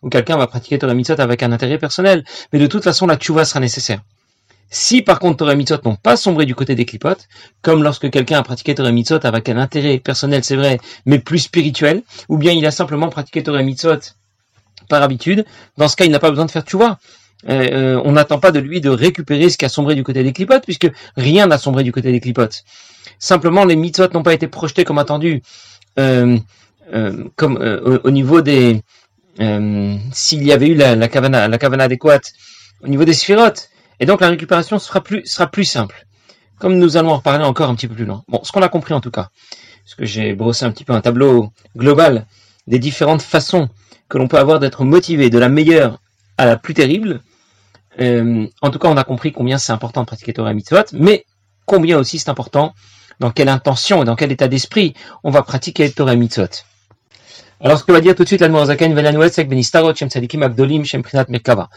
où 0.01 0.09
quelqu'un 0.09 0.37
va 0.37 0.47
pratiquer 0.47 0.79
Torah 0.79 0.93
Mitzvot 0.93 1.19
avec 1.19 1.43
un 1.43 1.51
intérêt 1.51 1.77
personnel, 1.77 2.23
mais 2.53 2.59
de 2.59 2.67
toute 2.67 2.83
façon 2.83 3.07
la 3.07 3.17
tchouva 3.17 3.45
sera 3.45 3.59
nécessaire. 3.59 4.01
Si 4.71 5.01
par 5.01 5.19
contre 5.19 5.37
Torah 5.37 5.55
Mitzvot 5.55 5.79
n'ont 5.83 5.95
pas 5.95 6.15
sombré 6.15 6.45
du 6.45 6.53
côté 6.53 6.75
des 6.75 6.85
clipotes, 6.85 7.27
comme 7.61 7.83
lorsque 7.83 8.09
quelqu'un 8.11 8.37
a 8.37 8.43
pratiqué 8.43 8.75
Torah 8.75 8.91
Mitzvot 8.91 9.25
avec 9.25 9.49
un 9.49 9.57
intérêt 9.57 9.97
personnel, 9.97 10.43
c'est 10.43 10.55
vrai, 10.55 10.79
mais 11.05 11.19
plus 11.19 11.39
spirituel, 11.39 12.03
ou 12.27 12.37
bien 12.37 12.51
il 12.51 12.65
a 12.65 12.71
simplement 12.71 13.09
pratiqué 13.09 13.41
Torah 13.41 13.63
Mitzvot 13.63 13.99
par 14.87 15.01
habitude, 15.01 15.45
dans 15.77 15.87
ce 15.87 15.95
cas 15.95 16.05
il 16.05 16.11
n'a 16.11 16.19
pas 16.19 16.29
besoin 16.29 16.45
de 16.45 16.51
faire 16.51 16.63
tchouva. 16.63 16.99
Euh, 17.47 17.67
euh, 17.71 18.01
on 18.03 18.11
n'attend 18.11 18.37
pas 18.39 18.51
de 18.51 18.59
lui 18.59 18.81
de 18.81 18.89
récupérer 18.89 19.49
ce 19.49 19.57
qui 19.57 19.63
a 19.63 19.69
sombré 19.69 19.95
du 19.95 20.03
côté 20.03 20.23
des 20.23 20.33
clipotes, 20.33 20.63
puisque 20.65 20.91
rien 21.15 21.47
n'a 21.47 21.57
sombré 21.57 21.83
du 21.83 21.91
côté 21.93 22.11
des 22.11 22.19
clipotes. 22.19 22.63
Simplement, 23.17 23.63
les 23.63 23.77
mitzvot 23.77 24.09
n'ont 24.13 24.23
pas 24.23 24.33
été 24.33 24.47
projetés 24.47 24.83
comme 24.83 24.97
attendu, 24.97 25.41
euh, 25.97 26.37
comme 27.35 27.57
au, 28.03 28.11
niveau 28.11 28.41
des, 28.41 28.81
euh, 29.39 29.97
s'il 30.11 30.43
y 30.43 30.51
avait 30.51 30.67
eu 30.67 30.75
la, 30.75 30.95
la 30.95 31.07
cavana, 31.07 31.47
la 31.47 31.57
cavana 31.57 31.85
adéquate 31.85 32.33
au 32.81 32.87
niveau 32.87 33.05
des 33.05 33.13
sphirotes. 33.13 33.69
Et 33.99 34.05
donc 34.05 34.21
la 34.21 34.29
récupération 34.29 34.79
sera 34.79 35.01
plus, 35.01 35.25
sera 35.25 35.47
plus 35.47 35.65
simple. 35.65 36.05
Comme 36.57 36.77
nous 36.77 36.97
allons 36.97 37.11
en 37.11 37.17
reparler 37.17 37.45
encore 37.45 37.69
un 37.69 37.75
petit 37.75 37.87
peu 37.87 37.95
plus 37.95 38.05
loin. 38.05 38.23
Bon, 38.27 38.41
ce 38.43 38.51
qu'on 38.51 38.61
a 38.61 38.69
compris 38.69 38.93
en 38.93 39.01
tout 39.01 39.11
cas, 39.11 39.29
parce 39.83 39.95
que 39.95 40.05
j'ai 40.05 40.33
brossé 40.33 40.65
un 40.65 40.71
petit 40.71 40.83
peu 40.83 40.93
un 40.93 41.01
tableau 41.01 41.51
global 41.75 42.25
des 42.67 42.79
différentes 42.79 43.21
façons 43.21 43.69
que 44.09 44.17
l'on 44.17 44.27
peut 44.27 44.37
avoir 44.37 44.59
d'être 44.59 44.83
motivé 44.83 45.29
de 45.29 45.39
la 45.39 45.49
meilleure 45.49 45.99
à 46.37 46.45
la 46.45 46.57
plus 46.57 46.73
terrible. 46.73 47.21
Euh, 47.99 48.47
en 48.61 48.69
tout 48.69 48.79
cas, 48.79 48.87
on 48.87 48.97
a 48.97 49.03
compris 49.03 49.31
combien 49.31 49.57
c'est 49.57 49.71
important 49.71 50.01
de 50.01 50.05
pratiquer 50.05 50.33
Torah 50.33 50.53
Mitzvot, 50.53 50.85
mais 50.93 51.25
combien 51.65 51.97
aussi 51.97 52.19
c'est 52.19 52.29
important 52.29 52.73
dans 53.19 53.31
quelle 53.31 53.49
intention 53.49 54.01
et 54.01 54.05
dans 54.05 54.15
quel 54.15 54.31
état 54.31 54.47
d'esprit 54.47 54.93
on 55.23 55.31
va 55.31 55.43
pratiquer 55.43 55.91
Torah 55.91 56.15
Mitzvot. 56.15 56.63
Alors, 57.61 57.77
ce 57.77 57.83
que 57.83 57.91
va 57.91 57.99
dire 57.99 58.15
tout 58.15 58.23
de 58.23 58.27
suite 58.27 58.39
l'Admorazaken, 58.39 58.95
Shem 59.93 60.09
Tzadikim 60.09 60.43
Abdolim, 60.43 60.85
Shem 60.85 61.03
Prinat 61.03 61.25
Merkava. 61.27 61.69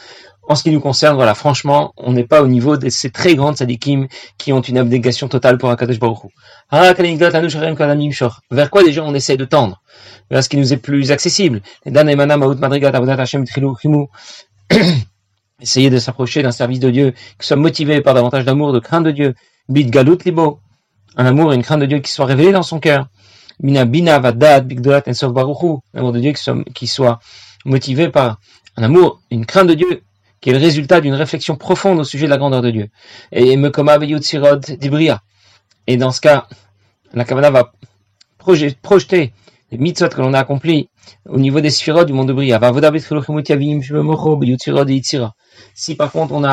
En 0.49 0.55
ce 0.55 0.63
qui 0.63 0.71
nous 0.71 0.79
concerne, 0.79 1.17
voilà, 1.17 1.35
franchement, 1.35 1.93
on 1.97 2.13
n'est 2.13 2.23
pas 2.23 2.41
au 2.41 2.47
niveau 2.47 2.77
de 2.77 2.89
ces 2.89 3.11
très 3.11 3.35
grandes 3.35 3.57
tzadikim 3.57 4.07
qui 4.39 4.53
ont 4.53 4.61
une 4.61 4.79
abnégation 4.79 5.27
totale 5.27 5.59
pour 5.59 5.71
Akadosh 5.71 5.99
Baruch 5.99 6.31
Vers 6.71 6.95
quoi 8.71 8.85
déjà 8.85 9.03
on 9.03 9.15
essaie 9.15 9.37
de 9.37 9.45
tendre? 9.45 9.83
Vers 10.31 10.45
ce 10.45 10.49
qui 10.49 10.57
nous 10.57 10.73
est 10.73 10.77
plus 10.77 11.11
accessible. 11.11 11.63
Essayer 15.61 15.91
de 15.91 15.99
s'approcher 15.99 16.43
d'un 16.43 16.53
service 16.53 16.81
de 16.81 16.91
Dieu 16.91 17.13
qui 17.39 17.47
soit 17.47 17.57
motivé 17.57 18.01
par 18.01 18.15
davantage 18.15 18.45
d'amour, 18.45 18.73
de 18.73 18.79
crainte 18.79 19.05
de 19.05 19.11
Dieu. 19.11 19.35
Bit 19.69 19.91
galut 19.91 20.19
libo. 20.25 20.61
Un 21.17 21.27
amour 21.27 21.53
et 21.53 21.57
une 21.57 21.63
crainte 21.63 21.81
de 21.81 21.87
Dieu 21.87 21.99
qui 21.99 22.13
soit 22.13 22.27
révélé 22.27 22.53
dans 22.53 22.63
son 22.63 22.79
cœur. 22.79 23.09
Mina 23.61 23.85
bina 23.85 24.19
vadat 24.19 24.63
bigdolat 24.63 25.09
ensof 25.09 25.33
baruchu, 25.33 25.79
l'amour 25.95 26.13
de 26.13 26.21
Dieu 26.21 26.33
qui 26.75 26.87
soit, 26.87 27.19
motivé 27.65 28.09
par 28.09 28.39
un 28.77 28.85
amour, 28.85 29.21
une 29.31 29.47
crainte 29.47 29.69
de 29.69 29.75
Dieu, 29.75 30.03
qui 30.41 30.51
est 30.51 30.53
le 30.53 30.59
résultat 30.59 31.01
d'une 31.01 31.15
réflexion 31.15 31.57
profonde 31.57 32.01
au 32.01 32.05
sujet 32.05 32.27
de 32.27 32.31
la 32.31 32.39
grandeur 32.39 32.63
de 32.63 32.71
Dieu. 32.71 32.89
Et 33.31 33.57
mekoma 33.57 33.99
sirod 34.21 34.61
d'ibria. 34.79 35.23
Et 35.87 35.97
dans 35.97 36.11
ce 36.11 36.21
cas, 36.21 36.47
la 37.15 37.25
Kavana 37.25 37.51
va 37.51 37.73
projeter 38.39 39.33
les 39.71 39.79
mitzvot 39.79 40.09
que 40.09 40.21
l'on 40.21 40.35
a 40.35 40.41
accomplis 40.41 40.91
au 41.29 41.39
niveau 41.39 41.61
des 41.61 41.71
sphirodes 41.71 42.07
du 42.07 42.13
monde 42.13 42.29
de 42.29 42.33
Bria. 42.33 42.61
Si 45.75 45.95
par 45.95 46.13
contre 46.13 46.33
on 46.35 46.45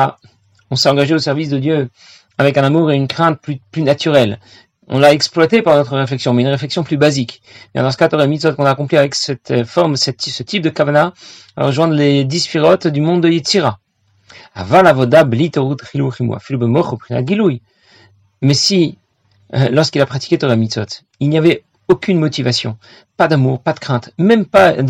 on 0.72 0.76
s'est 0.76 0.88
engagé 0.88 1.14
au 1.14 1.18
service 1.18 1.48
de 1.48 1.58
Dieu 1.58 1.90
avec 2.38 2.56
un 2.56 2.64
amour 2.64 2.92
et 2.92 2.96
une 2.96 3.08
crainte 3.08 3.40
plus, 3.40 3.58
plus 3.70 3.82
on 4.90 4.98
l'a 4.98 5.12
exploité 5.12 5.62
par 5.62 5.76
notre 5.76 5.96
réflexion, 5.96 6.34
mais 6.34 6.42
une 6.42 6.48
réflexion 6.48 6.82
plus 6.82 6.96
basique. 6.96 7.42
Et 7.74 7.78
dans 7.78 7.90
ce 7.92 7.96
cas, 7.96 8.08
Torah 8.08 8.26
Mitzvot 8.26 8.54
qu'on 8.54 8.66
a 8.66 8.70
accompli 8.70 8.98
avec 8.98 9.14
cette 9.14 9.52
euh, 9.52 9.64
forme, 9.64 9.96
cette, 9.96 10.20
ce 10.20 10.42
type 10.42 10.62
de 10.62 10.68
kavana, 10.68 11.14
à 11.56 11.66
rejoindre 11.66 11.94
les 11.94 12.24
dix 12.24 12.40
spirotes 12.40 12.88
du 12.88 13.00
monde 13.00 13.22
de 13.22 13.28
Yitzira. 13.28 13.78
Mais 18.42 18.54
si, 18.54 18.98
euh, 19.54 19.68
lorsqu'il 19.70 20.02
a 20.02 20.06
pratiqué 20.06 20.38
Torah 20.38 20.56
Mitzvot, 20.56 21.04
il 21.20 21.28
n'y 21.28 21.38
avait 21.38 21.62
aucune 21.90 22.18
motivation, 22.18 22.76
pas 23.16 23.28
d'amour, 23.28 23.60
pas 23.60 23.72
de 23.72 23.80
crainte, 23.80 24.10
même 24.16 24.46
pas 24.46 24.76
ça 24.76 24.82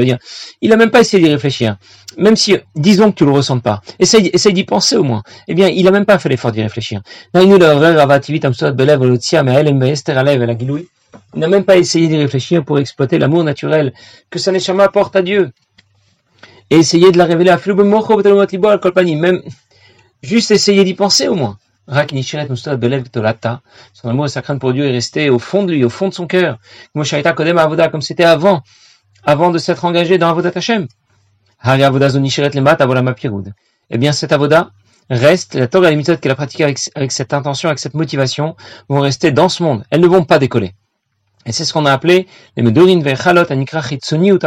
veut 0.00 0.06
dire, 0.06 0.18
il 0.62 0.72
a 0.72 0.76
même 0.76 0.90
pas 0.90 1.00
essayé 1.00 1.22
d'y 1.22 1.30
réfléchir, 1.30 1.76
même 2.16 2.36
si, 2.36 2.56
disons 2.74 3.10
que 3.10 3.16
tu 3.16 3.24
le 3.24 3.32
ressens 3.32 3.58
pas, 3.58 3.82
essaye, 3.98 4.30
essaye 4.32 4.52
d'y 4.52 4.64
penser 4.64 4.96
au 4.96 5.04
moins, 5.04 5.22
eh 5.48 5.54
bien, 5.54 5.68
il 5.68 5.86
a 5.88 5.90
même 5.90 6.06
pas 6.06 6.18
fait 6.18 6.28
l'effort 6.28 6.52
d'y 6.52 6.62
réfléchir. 6.62 7.02
Il 11.34 11.40
n'a 11.40 11.48
même 11.48 11.64
pas 11.64 11.76
essayé 11.76 12.08
d'y 12.08 12.16
réfléchir 12.16 12.64
pour 12.64 12.78
exploiter 12.78 13.18
l'amour 13.18 13.44
naturel 13.44 13.92
que 14.30 14.38
sa 14.38 14.52
neshama 14.52 14.84
apporte 14.84 15.16
à 15.16 15.22
Dieu. 15.22 15.50
Et 16.70 16.76
essayer 16.76 17.10
de 17.12 17.18
la 17.18 17.24
révéler 17.24 17.50
à 17.50 17.58
même 19.16 19.42
juste 20.22 20.50
essayer 20.50 20.84
d'y 20.84 20.94
penser 20.94 21.28
au 21.28 21.34
moins. 21.34 21.58
Son 23.92 24.08
amour 24.10 24.26
et 24.26 24.28
sa 24.28 24.42
crainte 24.42 24.60
pour 24.60 24.74
Dieu 24.74 24.86
est 24.86 24.92
resté 24.92 25.30
au 25.30 25.38
fond 25.38 25.64
de 25.64 25.72
lui, 25.72 25.84
au 25.84 25.88
fond 25.88 26.08
de 26.08 26.14
son 26.14 26.26
cœur. 26.26 26.58
Comme 26.92 28.02
c'était 28.02 28.24
avant, 28.24 28.62
avant 29.24 29.50
de 29.50 29.58
s'être 29.58 29.84
engagé 29.84 30.18
dans 30.18 30.28
Avodat 30.28 30.52
Hashem. 30.54 30.86
Eh 33.90 33.98
bien, 33.98 34.12
cet 34.12 34.32
avoda 34.32 34.70
reste, 35.10 35.54
la 35.54 35.66
Torah 35.66 35.88
et 35.88 35.90
la 35.92 35.96
méthode 35.96 36.20
qu'elle 36.20 36.32
a 36.32 36.34
pratiquée 36.34 36.64
avec, 36.64 36.78
cette 37.12 37.32
intention, 37.32 37.70
avec 37.70 37.78
cette 37.78 37.94
motivation, 37.94 38.54
vont 38.88 39.00
rester 39.00 39.32
dans 39.32 39.48
ce 39.48 39.62
monde. 39.62 39.84
Elles 39.90 40.00
ne 40.00 40.06
vont 40.06 40.24
pas 40.24 40.38
décoller. 40.38 40.74
Et 41.46 41.52
c'est 41.52 41.64
ce 41.64 41.72
qu'on 41.72 41.86
a 41.86 41.92
appelé 41.92 42.26
les 42.56 42.62
Medorin 42.62 43.00
Vechalot 43.00 43.50
Anikra 43.50 43.80
Chitzoni 43.80 44.30
ou 44.32 44.38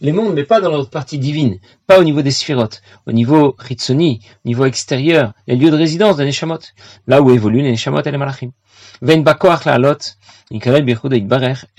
les 0.00 0.12
mondes, 0.12 0.34
mais 0.34 0.44
pas 0.44 0.60
dans 0.60 0.70
leur 0.70 0.88
partie 0.90 1.18
divine, 1.18 1.58
pas 1.86 1.98
au 1.98 2.04
niveau 2.04 2.22
des 2.22 2.30
sphirotes, 2.30 2.82
au 3.06 3.12
niveau 3.12 3.54
Ritsoni, 3.58 4.20
au 4.44 4.48
niveau 4.48 4.64
extérieur, 4.64 5.32
les 5.46 5.56
lieux 5.56 5.70
de 5.70 5.76
résidence 5.76 6.16
des 6.16 6.24
Neshamot, 6.24 6.58
là 7.06 7.22
où 7.22 7.30
évoluent 7.30 7.62
les 7.62 7.70
Neshamot 7.70 8.02
et 8.02 8.10
les 8.10 8.18
Malachim. 8.18 8.50
Elles 9.02 9.22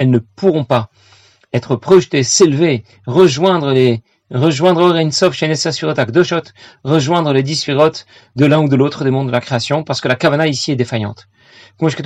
ne 0.09 0.19
pourront 0.35 0.63
pas 0.63 0.89
être 1.53 1.75
projetées, 1.75 2.23
s'élever, 2.23 2.83
rejoindre 3.05 3.71
les 3.71 4.01
rejoindre 4.29 4.81
Orensov 4.81 5.33
chez 5.33 5.49
Akdoshot, 5.49 6.41
rejoindre 6.83 7.31
les 7.31 7.43
dix 7.43 7.65
de 8.35 8.45
l'un 8.45 8.59
ou 8.59 8.67
de 8.67 8.75
l'autre 8.75 9.05
des 9.05 9.11
mondes 9.11 9.27
de 9.27 9.31
la 9.31 9.39
création, 9.39 9.83
parce 9.83 10.01
que 10.01 10.09
la 10.09 10.15
Kavana 10.15 10.47
ici 10.47 10.73
est 10.73 10.75
défaillante. 10.75 11.29
Comme 11.79 11.89
c'est 11.89 12.03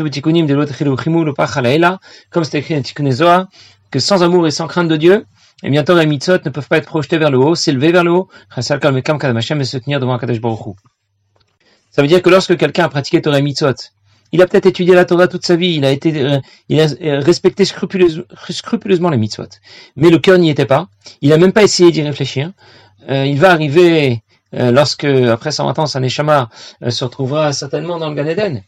écrit 2.60 2.76
dans 2.76 2.82
Tikkun 2.82 3.48
que 3.90 4.00
sans 4.00 4.24
amour 4.24 4.48
et 4.48 4.52
sans 4.52 4.68
crainte 4.68 4.88
de 4.88 4.98
Dieu, 4.98 5.26
et 5.64 5.70
bien 5.70 5.84
Torah 5.84 6.04
et 6.04 6.06
Mitzot 6.06 6.40
ne 6.46 6.50
peuvent 6.50 6.68
pas 6.68 6.78
être 6.78 6.88
projetés 6.88 7.18
vers 7.18 7.32
le 7.32 7.38
haut, 7.38 7.56
s'élever 7.56 7.92
vers 7.92 8.04
le 8.04 8.12
haut, 8.12 8.30
et 8.58 8.62
se 8.62 9.78
tenir 9.78 10.00
devant 10.00 10.18
Kadesh 10.18 10.42
Baruch 10.42 10.76
Ça 11.92 12.02
veut 12.02 12.08
dire 12.08 12.22
que 12.22 12.30
lorsque 12.30 12.58
quelqu'un 12.58 12.86
a 12.86 12.90
pratiqué 12.90 13.22
Torah 13.22 13.40
et 13.40 13.42
Mitzot, 13.42 13.74
il 14.32 14.42
a 14.42 14.48
peut-être 14.48 14.66
étudié 14.66 14.96
la 14.96 15.06
Torah 15.06 15.28
toute 15.28 15.46
sa 15.46 15.56
vie, 15.56 15.76
il 15.76 15.86
a 15.86 15.92
été, 15.92 16.22
euh, 16.22 16.40
il 16.70 16.80
a 16.80 16.88
euh, 17.02 17.20
respecté 17.20 17.66
scrupuleusement 17.66 19.10
les 19.10 19.18
mitzvot. 19.18 19.50
Mais 19.98 20.10
le 20.10 20.20
cœur 20.20 20.38
n'y 20.38 20.50
était 20.50 20.66
pas. 20.66 20.88
Il 21.22 21.34
a 21.34 21.38
même 21.38 21.52
pas 21.52 21.64
essayé 21.64 21.92
d'y 21.92 22.02
réfléchir. 22.02 22.52
Euh, 23.10 23.26
il 23.26 23.40
va 23.40 23.52
arriver, 23.52 24.22
lorsque, 24.54 25.06
après 25.06 25.52
120 25.52 25.80
ans, 25.80 25.86
sa 25.86 26.00
Neshama 26.00 26.50
se 26.88 27.04
retrouvera 27.04 27.54
certainement 27.54 27.98
dans 27.98 28.10
le 28.10 28.16
Gan 28.16 28.28
Eden 28.28 28.64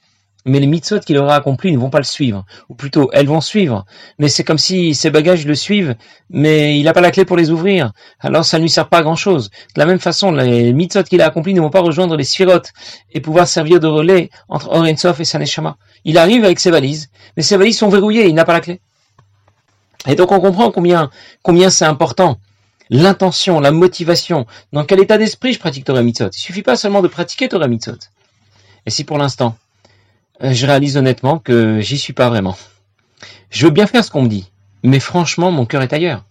mais 0.46 0.60
les 0.60 0.68
mitzvot 0.68 1.00
qu'il 1.00 1.18
aura 1.18 1.36
accomplis 1.36 1.72
ne 1.72 1.78
vont 1.78 1.90
pas 1.90 2.00
le 2.00 2.04
suivre, 2.04 2.46
ou 2.70 2.76
plutôt 2.76 3.10
elles 3.14 3.28
vont 3.28 3.42
suivre, 3.42 3.86
mais 4.20 4.30
c'est 4.30 4.44
comme 4.44 4.58
si 4.58 4.94
ses 4.94 5.10
bagages 5.10 5.46
le 5.46 5.56
suivent, 5.56 5.96
mais 6.30 6.78
il 6.78 6.84
n'a 6.84 6.94
pas 6.94 7.02
la 7.02 7.12
clé 7.12 7.26
pour 7.26 7.38
les 7.38 7.50
ouvrir, 7.50 7.92
alors 8.20 8.46
ça 8.46 8.58
ne 8.58 8.64
lui 8.64 8.70
sert 8.70 8.90
pas 8.90 9.00
à 9.00 9.02
grand 9.04 9.16
chose. 9.16 9.50
De 9.76 9.80
la 9.80 9.86
même 9.86 10.00
façon, 10.00 10.32
les 10.32 10.74
mitzvot 10.74 11.04
qu'il 11.04 11.22
a 11.22 11.28
accomplis 11.28 11.54
ne 11.54 11.62
vont 11.62 11.70
pas 11.70 11.82
rejoindre 11.82 12.16
les 12.18 12.24
sphirotes 12.24 12.72
et 13.12 13.22
pouvoir 13.22 13.48
servir 13.48 13.80
de 13.80 13.88
relais 13.88 14.30
entre 14.50 14.70
Orensof 14.70 15.20
et 15.20 15.26
Saneshama. 15.26 15.78
Il 16.06 16.18
arrive 16.18 16.44
avec 16.44 16.60
ses 16.60 16.72
valises, 16.72 17.10
mais 17.38 17.44
ses 17.44 17.58
valises 17.58 17.78
sont 17.78 17.90
verrouillées, 17.90 18.28
il 18.28 18.36
n'a 18.36 18.46
pas 18.46 18.54
la 18.54 18.62
clé. 18.62 18.82
Et 20.08 20.16
donc 20.16 20.32
on 20.32 20.40
comprend 20.40 20.72
combien, 20.72 21.10
combien 21.42 21.70
c'est 21.70 21.86
important 21.86 22.38
l'intention, 22.90 23.60
la 23.60 23.72
motivation, 23.72 24.46
dans 24.74 24.84
quel 24.84 25.00
état 25.00 25.18
d'esprit 25.18 25.54
je 25.54 25.60
pratique 25.60 25.86
Torah 25.86 26.04
Mitzvot? 26.04 26.30
Il 26.30 26.40
suffit 26.40 26.62
pas 26.62 26.76
seulement 26.76 27.02
de 27.02 27.08
pratiquer 27.08 27.48
Torah 27.48 27.68
Mitzvot. 27.68 27.98
Et 28.86 28.90
si 28.90 29.04
pour 29.06 29.18
l'instant, 29.18 29.56
je 30.42 30.66
réalise 30.66 30.98
honnêtement 30.98 31.40
que 31.40 31.80
j'y 31.82 31.98
suis 31.98 32.14
pas 32.14 32.30
vraiment. 32.30 32.58
Je 33.50 33.66
veux 33.66 33.72
bien 33.72 33.88
faire 33.88 34.04
ce 34.04 34.12
qu'on 34.12 34.24
me 34.24 34.28
dit, 34.28 34.52
mais 34.84 35.00
franchement, 35.00 35.52
mon 35.52 35.66
cœur 35.66 35.82
est 35.82 35.94
ailleurs. 35.94 36.26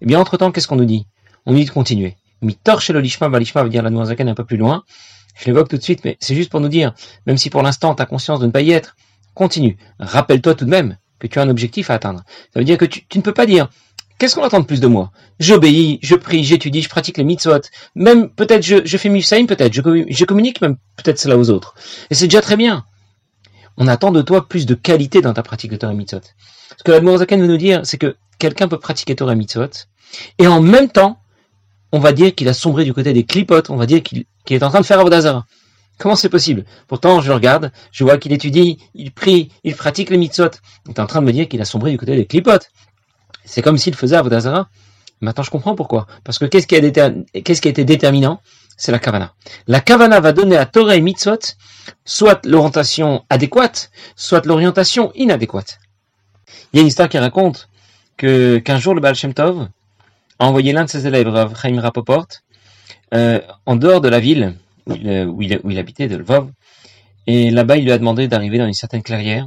Eh 0.00 0.06
bien, 0.06 0.18
entre-temps, 0.18 0.50
qu'est-ce 0.50 0.68
qu'on 0.68 0.76
nous 0.76 0.84
dit? 0.84 1.06
On 1.46 1.52
nous 1.52 1.58
dit 1.58 1.64
de 1.64 1.70
continuer. 1.70 2.16
Mi 2.42 2.54
torche 2.54 2.90
le 2.90 3.00
lishma, 3.00 3.28
veut 3.28 3.68
dire 3.68 3.82
la 3.82 3.90
noirzaken 3.90 4.28
un 4.28 4.34
peu 4.34 4.44
plus 4.44 4.56
loin. 4.56 4.82
Je 5.38 5.46
l'évoque 5.46 5.68
tout 5.68 5.76
de 5.76 5.82
suite, 5.82 6.04
mais 6.04 6.16
c'est 6.20 6.34
juste 6.34 6.50
pour 6.50 6.60
nous 6.60 6.68
dire, 6.68 6.94
même 7.26 7.38
si 7.38 7.50
pour 7.50 7.62
l'instant 7.62 7.94
tu 7.94 8.02
as 8.02 8.06
conscience 8.06 8.40
de 8.40 8.46
ne 8.46 8.50
pas 8.50 8.62
y 8.62 8.72
être, 8.72 8.96
continue. 9.34 9.76
Rappelle-toi 9.98 10.54
tout 10.54 10.64
de 10.64 10.70
même 10.70 10.96
que 11.18 11.26
tu 11.26 11.38
as 11.38 11.42
un 11.42 11.48
objectif 11.48 11.90
à 11.90 11.94
atteindre. 11.94 12.24
Ça 12.52 12.60
veut 12.60 12.64
dire 12.64 12.78
que 12.78 12.84
tu, 12.84 13.04
ne 13.14 13.22
peux 13.22 13.34
pas 13.34 13.46
dire, 13.46 13.68
qu'est-ce 14.18 14.34
qu'on 14.34 14.42
attend 14.42 14.60
de 14.60 14.64
plus 14.64 14.80
de 14.80 14.86
moi? 14.86 15.12
J'obéis, 15.38 15.98
je 16.02 16.14
prie, 16.14 16.44
j'étudie, 16.44 16.82
je 16.82 16.88
pratique 16.88 17.18
les 17.18 17.24
mitzvot, 17.24 17.60
même 17.94 18.30
peut-être 18.30 18.64
je, 18.64 18.96
fais 18.96 19.08
mifsaïm, 19.08 19.46
peut-être, 19.46 19.72
je 19.72 20.24
communique 20.24 20.60
même 20.60 20.76
peut-être 20.96 21.18
cela 21.18 21.38
aux 21.38 21.50
autres. 21.50 21.74
Et 22.10 22.14
c'est 22.14 22.26
déjà 22.26 22.40
très 22.40 22.56
bien 22.56 22.84
on 23.76 23.86
attend 23.86 24.12
de 24.12 24.22
toi 24.22 24.48
plus 24.48 24.66
de 24.66 24.74
qualité 24.74 25.20
dans 25.20 25.32
ta 25.32 25.42
pratique 25.42 25.70
de 25.70 25.76
Torah 25.76 25.94
Mitzvot. 25.94 26.20
Ce 26.76 26.82
que 26.84 26.90
l'Admorazaken 26.92 27.40
veut 27.40 27.46
nous 27.46 27.56
dire, 27.56 27.80
c'est 27.84 27.98
que 27.98 28.16
quelqu'un 28.38 28.68
peut 28.68 28.78
pratiquer 28.78 29.14
Torah 29.16 29.34
Mitzvot, 29.34 29.70
et 30.38 30.46
en 30.46 30.60
même 30.60 30.88
temps, 30.88 31.18
on 31.92 31.98
va 31.98 32.12
dire 32.12 32.34
qu'il 32.34 32.48
a 32.48 32.54
sombré 32.54 32.84
du 32.84 32.92
côté 32.92 33.12
des 33.12 33.24
clipotes, 33.24 33.70
on 33.70 33.76
va 33.76 33.86
dire 33.86 34.02
qu'il 34.02 34.24
est 34.48 34.62
en 34.62 34.68
train 34.70 34.80
de 34.80 34.86
faire 34.86 35.00
Avodazara. 35.00 35.46
Comment 35.98 36.16
c'est 36.16 36.30
possible? 36.30 36.64
Pourtant, 36.88 37.20
je 37.20 37.30
regarde, 37.30 37.72
je 37.92 38.04
vois 38.04 38.16
qu'il 38.16 38.32
étudie, 38.32 38.78
il 38.94 39.12
prie, 39.12 39.50
il 39.64 39.74
pratique 39.76 40.08
les 40.08 40.16
mitzvot. 40.16 40.48
Il 40.86 40.92
est 40.92 41.00
en 41.00 41.06
train 41.06 41.20
de 41.20 41.26
me 41.26 41.32
dire 41.32 41.46
qu'il 41.46 41.60
a 41.60 41.66
sombré 41.66 41.90
du 41.90 41.98
côté 41.98 42.16
des 42.16 42.24
clipotes. 42.24 42.70
C'est 43.44 43.60
comme 43.60 43.76
s'il 43.76 43.94
faisait 43.94 44.16
Avodazara. 44.16 44.70
Maintenant, 45.20 45.42
je 45.42 45.50
comprends 45.50 45.74
pourquoi. 45.74 46.06
Parce 46.24 46.38
que 46.38 46.46
qu'est-ce 46.46 46.66
qui 46.66 46.80
qui 46.80 47.68
a 47.68 47.70
été 47.70 47.84
déterminant? 47.84 48.40
C'est 48.80 48.92
la 48.92 48.98
kavana. 48.98 49.34
La 49.66 49.80
kavana 49.80 50.20
va 50.20 50.32
donner 50.32 50.56
à 50.56 50.64
Torah 50.64 50.96
et 50.96 51.02
mitzvot 51.02 51.38
soit 52.06 52.46
l'orientation 52.46 53.24
adéquate, 53.28 53.90
soit 54.16 54.46
l'orientation 54.46 55.12
inadéquate. 55.14 55.78
Il 56.72 56.76
y 56.76 56.78
a 56.78 56.82
une 56.82 56.88
histoire 56.88 57.10
qui 57.10 57.18
raconte 57.18 57.68
que 58.16 58.56
qu'un 58.56 58.78
jour 58.78 58.94
le 58.94 59.02
Baal 59.02 59.14
Shem 59.14 59.34
Tov 59.34 59.68
a 60.38 60.46
envoyé 60.46 60.72
l'un 60.72 60.84
de 60.84 60.88
ses 60.88 61.06
élèves, 61.06 61.28
Rav 61.28 61.54
Chaim 61.60 61.78
Rapoport, 61.78 62.26
euh, 63.12 63.40
en 63.66 63.76
dehors 63.76 64.00
de 64.00 64.08
la 64.08 64.18
ville 64.18 64.56
où 64.86 64.94
il, 65.42 65.60
où 65.62 65.70
il, 65.70 65.78
habitait, 65.78 66.08
de 66.08 66.16
Lvov, 66.16 66.50
et 67.26 67.50
là-bas 67.50 67.76
il 67.76 67.84
lui 67.84 67.92
a 67.92 67.98
demandé 67.98 68.28
d'arriver 68.28 68.56
dans 68.56 68.66
une 68.66 68.72
certaine 68.72 69.02
clairière 69.02 69.46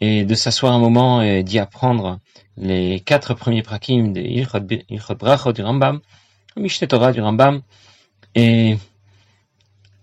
et 0.00 0.24
de 0.24 0.34
s'asseoir 0.34 0.72
un 0.72 0.78
moment 0.78 1.20
et 1.20 1.42
d'y 1.42 1.58
apprendre 1.58 2.18
les 2.56 3.00
quatre 3.00 3.34
premiers 3.34 3.62
prakim 3.62 4.14
de 4.14 4.20
Ilchot 4.22 5.14
Brachot 5.16 5.52
du 5.52 5.62
Rambam, 5.62 6.00
Mishneh 6.56 6.88
Torah 6.88 7.12
du 7.12 7.20
Rambam, 7.20 7.60
et, 8.34 8.76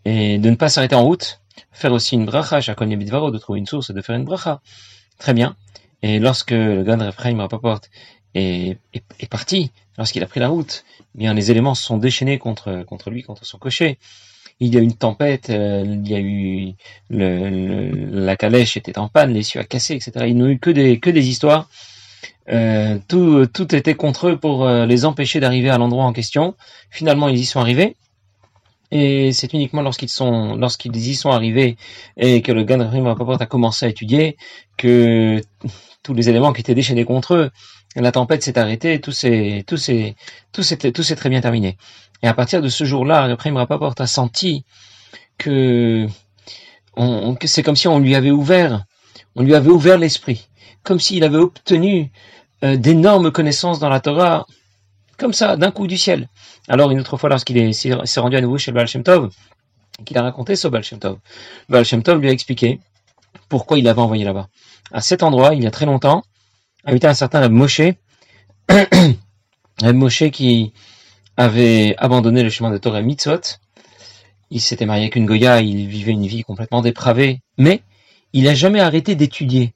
et 0.06 0.38
de 0.38 0.50
ne 0.50 0.56
pas 0.56 0.70
s'arrêter 0.70 0.96
en 0.96 1.04
route, 1.04 1.42
faire 1.72 1.92
aussi 1.94 2.16
une 2.16 2.26
bracha, 2.26 2.62
chacun 2.62 2.88
de 2.88 3.38
trouver 3.38 3.60
une 3.60 3.68
source 3.68 3.90
et 3.90 3.94
de 3.94 4.02
faire 4.02 4.16
une 4.16 4.26
bracha. 4.26 4.62
Très 5.18 5.34
bien. 5.34 5.56
Et 6.02 6.20
lorsque 6.20 6.52
le 6.52 6.84
de 6.84 7.08
Ephraim 7.08 7.38
Rapaport 7.38 7.82
est, 8.34 8.78
est, 8.94 9.04
est 9.20 9.30
parti, 9.30 9.72
lorsqu'il 9.98 10.24
a 10.24 10.28
pris 10.28 10.40
la 10.40 10.48
route, 10.48 10.84
eh 11.16 11.20
bien 11.20 11.34
les 11.34 11.52
éléments 11.52 11.76
se 11.76 11.84
sont 11.84 11.98
déchaînés 11.98 12.40
contre, 12.40 12.84
contre 12.84 13.10
lui, 13.10 13.24
contre 13.24 13.46
son 13.46 13.58
cocher. 13.58 13.98
Il 14.60 14.74
y 14.74 14.78
a 14.78 14.80
eu 14.80 14.84
une 14.84 14.96
tempête, 14.96 15.50
euh, 15.50 15.84
il 15.86 16.08
y 16.08 16.14
a 16.14 16.20
eu 16.20 16.74
le, 17.10 17.90
la 18.26 18.36
calèche 18.38 18.78
était 18.78 18.98
en 19.00 19.08
panne, 19.10 19.34
les 19.34 19.44
cieux 19.44 19.60
a 19.60 19.64
cassé, 19.64 19.96
etc. 19.96 20.26
Ils 20.28 20.38
n'ont 20.38 20.50
eu 20.50 20.60
que 20.60 20.70
des, 20.70 21.00
que 21.00 21.10
des 21.10 21.30
histoires. 21.30 21.68
Euh, 22.50 22.98
tout, 23.08 23.46
tout 23.48 23.74
était 23.76 23.96
contre 23.96 24.30
eux 24.30 24.38
pour 24.38 24.68
euh, 24.68 24.86
les 24.86 25.06
empêcher 25.06 25.40
d'arriver 25.40 25.70
à 25.70 25.78
l'endroit 25.78 26.06
en 26.06 26.14
question. 26.14 26.56
Finalement, 26.90 27.28
ils 27.30 27.38
y 27.38 27.46
sont 27.46 27.60
arrivés. 27.60 27.96
Et 28.92 29.32
c'est 29.32 29.54
uniquement 29.54 29.82
lorsqu'ils 29.82 30.10
sont, 30.10 30.56
lorsqu'ils 30.56 30.96
y 30.96 31.16
sont 31.16 31.32
arrivés 31.32 31.78
et 32.18 32.42
que 32.42 32.52
le 32.52 32.64
Ganrim 32.64 33.08
a 33.08 33.46
commencé 33.46 33.86
à 33.86 33.90
étudier 33.90 34.38
que 34.78 35.42
tous 36.04 36.14
les 36.14 36.30
éléments 36.30 36.52
qui 36.52 36.62
étaient 36.62 36.76
déchaînés 36.76 37.06
contre 37.06 37.36
eux, 37.36 37.52
la 37.96 38.12
tempête 38.12 38.44
s'est 38.44 38.58
arrêtée, 38.58 39.00
tout 39.00 39.12
s'est, 39.12 39.64
tout 39.68 39.78
s'est, 39.78 40.16
tout 40.52 40.64
s'est, 40.64 40.78
tout 40.92 41.04
s'est 41.04 41.16
très 41.16 41.30
bien 41.30 41.42
terminé. 41.42 41.78
Et 42.24 42.28
à 42.28 42.34
partir 42.34 42.62
de 42.62 42.70
ce 42.70 42.84
jour-là, 42.84 43.28
le 43.28 43.36
Prime 43.36 43.58
Rappaport 43.58 43.96
a 43.98 44.08
senti 44.08 44.66
que, 45.38 46.08
on, 46.96 47.36
que 47.36 47.48
c'est 47.48 47.64
comme 47.64 47.76
si 47.76 47.88
on 47.88 48.00
lui 48.00 48.16
avait 48.16 48.32
ouvert, 48.32 48.86
on 49.36 49.44
lui 49.44 49.56
avait 49.56 49.70
ouvert 49.70 49.98
l'esprit, 49.98 50.48
comme 50.84 51.00
s'il 51.00 51.24
avait 51.24 51.38
obtenu 51.38 52.12
euh, 52.64 52.78
d'énormes 52.78 53.32
connaissances 53.32 53.80
dans 53.80 53.90
la 53.90 54.00
Torah, 54.00 54.46
comme 55.22 55.34
ça, 55.34 55.56
d'un 55.56 55.72
coup 55.72 55.88
du 55.88 55.98
ciel. 55.98 56.28
Alors, 56.68 56.92
une 56.92 57.00
autre 57.00 57.16
fois, 57.16 57.30
lorsqu'il 57.30 57.74
s'est 57.74 58.20
rendu 58.20 58.36
à 58.36 58.42
nouveau 58.42 58.58
chez 58.58 58.72
Baal 58.72 58.90
Tov, 58.90 59.30
qu'il 60.04 60.18
a 60.18 60.24
raconté 60.24 60.56
ce 60.56 60.68
Baal 60.68 60.84
Shem 60.84 61.00
Tov, 61.00 61.20
Baal 61.70 61.86
Tov 61.86 62.20
lui 62.20 62.28
a 62.28 62.32
expliqué 62.32 62.80
pourquoi 63.48 63.78
il 63.78 63.86
l'avait 63.86 64.02
envoyé 64.02 64.26
là-bas. 64.26 64.48
À 64.92 65.00
cet 65.00 65.24
endroit, 65.24 65.54
il 65.54 65.64
y 65.64 65.68
a 65.68 65.72
très 65.72 65.86
longtemps, 65.86 66.24
habitait 66.84 67.08
un 67.08 67.14
certain 67.14 67.42
Reb 67.42 67.52
Moshe, 67.52 67.82
Reb 68.70 69.96
Moshe 69.96 70.30
qui 70.32 70.74
avait 71.38 71.96
abandonné 71.98 72.42
le 72.44 72.50
chemin 72.50 72.72
de 72.72 72.78
Torah 72.78 73.02
Mitzvot. 73.02 73.60
Il 74.50 74.60
s'était 74.60 74.86
marié 74.86 75.04
avec 75.04 75.16
une 75.16 75.26
Goya, 75.26 75.62
il 75.62 75.88
vivait 75.88 76.12
une 76.12 76.26
vie 76.26 76.44
complètement 76.44 76.82
dépravée, 76.82 77.42
mais 77.58 77.84
il 78.34 78.46
n'a 78.46 78.56
jamais 78.56 78.80
arrêté 78.80 79.16
d'étudier. 79.16 79.74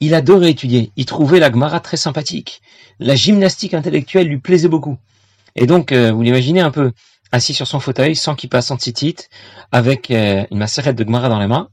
Il 0.00 0.14
adorait 0.14 0.50
étudier. 0.50 0.92
Il 0.96 1.06
trouvait 1.06 1.40
la 1.40 1.50
Gemara 1.50 1.80
très 1.80 1.96
sympathique. 1.96 2.60
La 2.98 3.14
gymnastique 3.14 3.74
intellectuelle 3.74 4.28
lui 4.28 4.38
plaisait 4.38 4.68
beaucoup. 4.68 4.98
Et 5.54 5.66
donc, 5.66 5.92
euh, 5.92 6.12
vous 6.12 6.22
l'imaginez 6.22 6.60
un 6.60 6.70
peu, 6.70 6.92
assis 7.32 7.54
sur 7.54 7.66
son 7.66 7.80
fauteuil, 7.80 8.14
sans 8.14 8.34
qu'il 8.34 8.50
passe 8.50 8.70
en 8.70 8.76
titite, 8.76 9.30
avec 9.72 10.10
euh, 10.10 10.44
une 10.50 10.58
macérette 10.58 10.96
de 10.96 11.04
Gemara 11.04 11.28
dans 11.28 11.38
les 11.38 11.46
mains, 11.46 11.68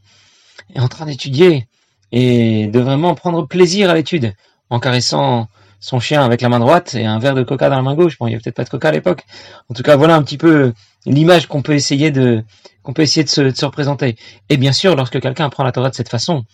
et 0.74 0.80
en 0.80 0.88
train 0.88 1.06
d'étudier, 1.06 1.68
et 2.12 2.68
de 2.68 2.80
vraiment 2.80 3.16
prendre 3.16 3.46
plaisir 3.48 3.90
à 3.90 3.94
l'étude, 3.94 4.34
en 4.70 4.80
caressant 4.80 5.48
son 5.84 6.00
chien 6.00 6.24
avec 6.24 6.40
la 6.40 6.48
main 6.48 6.60
droite 6.60 6.96
et 6.96 7.06
un 7.06 7.20
verre 7.20 7.36
de 7.36 7.44
coca 7.44 7.70
dans 7.70 7.76
la 7.76 7.82
main 7.82 7.94
gauche. 7.94 8.18
Bon, 8.18 8.28
il 8.28 8.30
n'y 8.30 8.36
avait 8.36 8.42
peut-être 8.42 8.56
pas 8.56 8.64
de 8.64 8.70
coca 8.70 8.88
à 8.88 8.92
l'époque. 8.94 9.26
En 9.70 9.74
tout 9.74 9.84
cas, 9.84 9.98
voilà 9.98 10.16
un 10.16 10.24
petit 10.24 10.38
peu 10.38 10.72
l'image 11.06 11.48
qu'on 11.48 11.62
peut 11.62 11.74
essayer 11.74 12.10
de 12.10 12.44
qu'on 12.84 12.94
peut 12.94 13.02
essayer 13.02 13.24
de 13.26 13.30
se, 13.30 13.42
de 13.42 13.56
se, 13.56 13.66
représenter. 13.66 14.16
Et 14.50 14.58
bien 14.58 14.72
sûr, 14.72 14.96
lorsque 14.96 15.20
quelqu'un 15.20 15.46
apprend 15.46 15.64
la 15.64 15.74
Torah 15.74 15.90
de 15.90 15.96
cette 15.96 16.10
façon, 16.10 16.46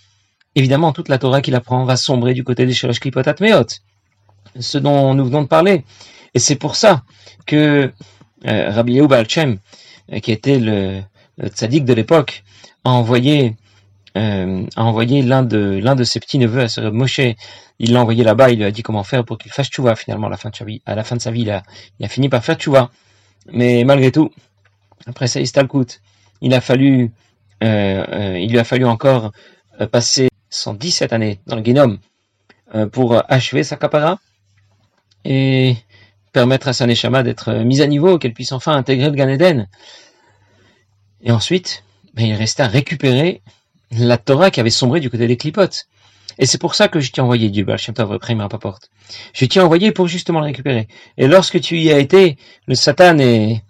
évidemment, 0.55 0.91
toute 0.91 1.09
la 1.09 1.17
Torah 1.17 1.41
qu'il 1.41 1.55
apprend 1.55 1.83
va 1.85 1.95
sombrer 1.95 2.33
du 2.33 2.43
côté 2.43 2.65
des 2.65 2.73
Shirash 2.73 2.99
Klipotat 2.99 3.35
Meot, 3.39 3.81
ce 4.59 4.77
dont 4.77 5.13
nous 5.13 5.25
venons 5.25 5.43
de 5.43 5.47
parler. 5.47 5.83
Et 6.33 6.39
c'est 6.39 6.55
pour 6.55 6.75
ça 6.75 7.03
que 7.45 7.91
euh, 8.45 8.71
Rabbi 8.71 8.93
Yehuda 8.93 9.07
Balchem, 9.07 9.57
euh, 10.13 10.19
qui 10.19 10.31
était 10.31 10.59
le, 10.59 11.01
tzaddik 11.47 11.85
de 11.85 11.93
l'époque, 11.93 12.43
a 12.83 12.91
envoyé 12.91 13.55
euh, 14.17 14.65
envoyé 14.75 15.21
l'un 15.21 15.43
de 15.43 15.79
de 15.79 16.03
ses 16.03 16.19
petits 16.19 16.39
neveux 16.39 16.61
à 16.61 16.67
ce 16.67 16.81
Moshe. 16.81 17.21
Il 17.79 17.93
l'a 17.93 18.01
envoyé 18.01 18.23
là-bas. 18.23 18.49
Il 18.49 18.57
lui 18.57 18.65
a 18.65 18.71
dit 18.71 18.83
comment 18.83 19.03
faire 19.03 19.23
pour 19.23 19.37
qu'il 19.37 19.51
fasse 19.51 19.67
tchouva. 19.69 19.95
Finalement, 19.95 20.27
à 20.27 20.31
la 20.31 20.37
fin 20.37 20.49
de 20.49 20.55
sa 21.21 21.31
vie, 21.31 21.41
il 21.41 21.51
a, 21.51 21.63
fini 22.09 22.27
par 22.27 22.43
faire 22.43 22.55
tchouva. 22.55 22.91
Mais 23.51 23.83
malgré 23.85 24.11
tout, 24.11 24.31
après 25.05 25.27
ça, 25.27 25.39
il 25.39 26.53
a 26.53 26.61
fallu, 26.61 27.11
il 27.61 28.51
lui 28.51 28.59
a 28.59 28.63
fallu 28.63 28.85
encore 28.85 29.31
passer 29.91 30.29
117 30.59 31.13
années 31.13 31.39
dans 31.47 31.55
le 31.55 31.61
Guénome 31.61 31.99
euh, 32.75 32.85
pour 32.87 33.23
achever 33.31 33.63
sa 33.63 33.75
capara 33.77 34.19
et 35.25 35.75
permettre 36.31 36.67
à 36.67 36.73
sa 36.73 36.85
neshama 36.85 37.23
d'être 37.23 37.51
mise 37.53 37.81
à 37.81 37.87
niveau, 37.87 38.17
qu'elle 38.19 38.33
puisse 38.33 38.51
enfin 38.51 38.73
intégrer 38.73 39.09
le 39.09 39.15
Gan 39.15 39.27
Eden. 39.27 39.67
Et 41.21 41.31
ensuite, 41.31 41.83
ben, 42.13 42.25
il 42.25 42.33
restait 42.33 42.63
à 42.63 42.67
récupérer 42.67 43.41
la 43.91 44.17
Torah 44.17 44.51
qui 44.51 44.59
avait 44.59 44.69
sombré 44.69 44.99
du 44.99 45.09
côté 45.09 45.27
des 45.27 45.37
clipotes. 45.37 45.87
Et 46.37 46.45
c'est 46.45 46.57
pour 46.57 46.75
ça 46.75 46.87
que 46.87 46.99
je 46.99 47.11
t'ai 47.11 47.21
envoyé, 47.21 47.49
Dieu, 47.49 47.65
Baal 47.65 47.77
Shem 47.77 47.93
Tov. 47.93 48.17
Je 49.33 49.45
t'ai 49.45 49.59
envoyé 49.59 49.91
pour 49.91 50.07
justement 50.07 50.39
le 50.39 50.45
récupérer. 50.45 50.87
Et 51.17 51.27
lorsque 51.27 51.59
tu 51.59 51.77
y 51.79 51.91
as 51.91 51.99
été, 51.99 52.37
le 52.67 52.75
Satan 52.75 53.17
et, 53.19 53.61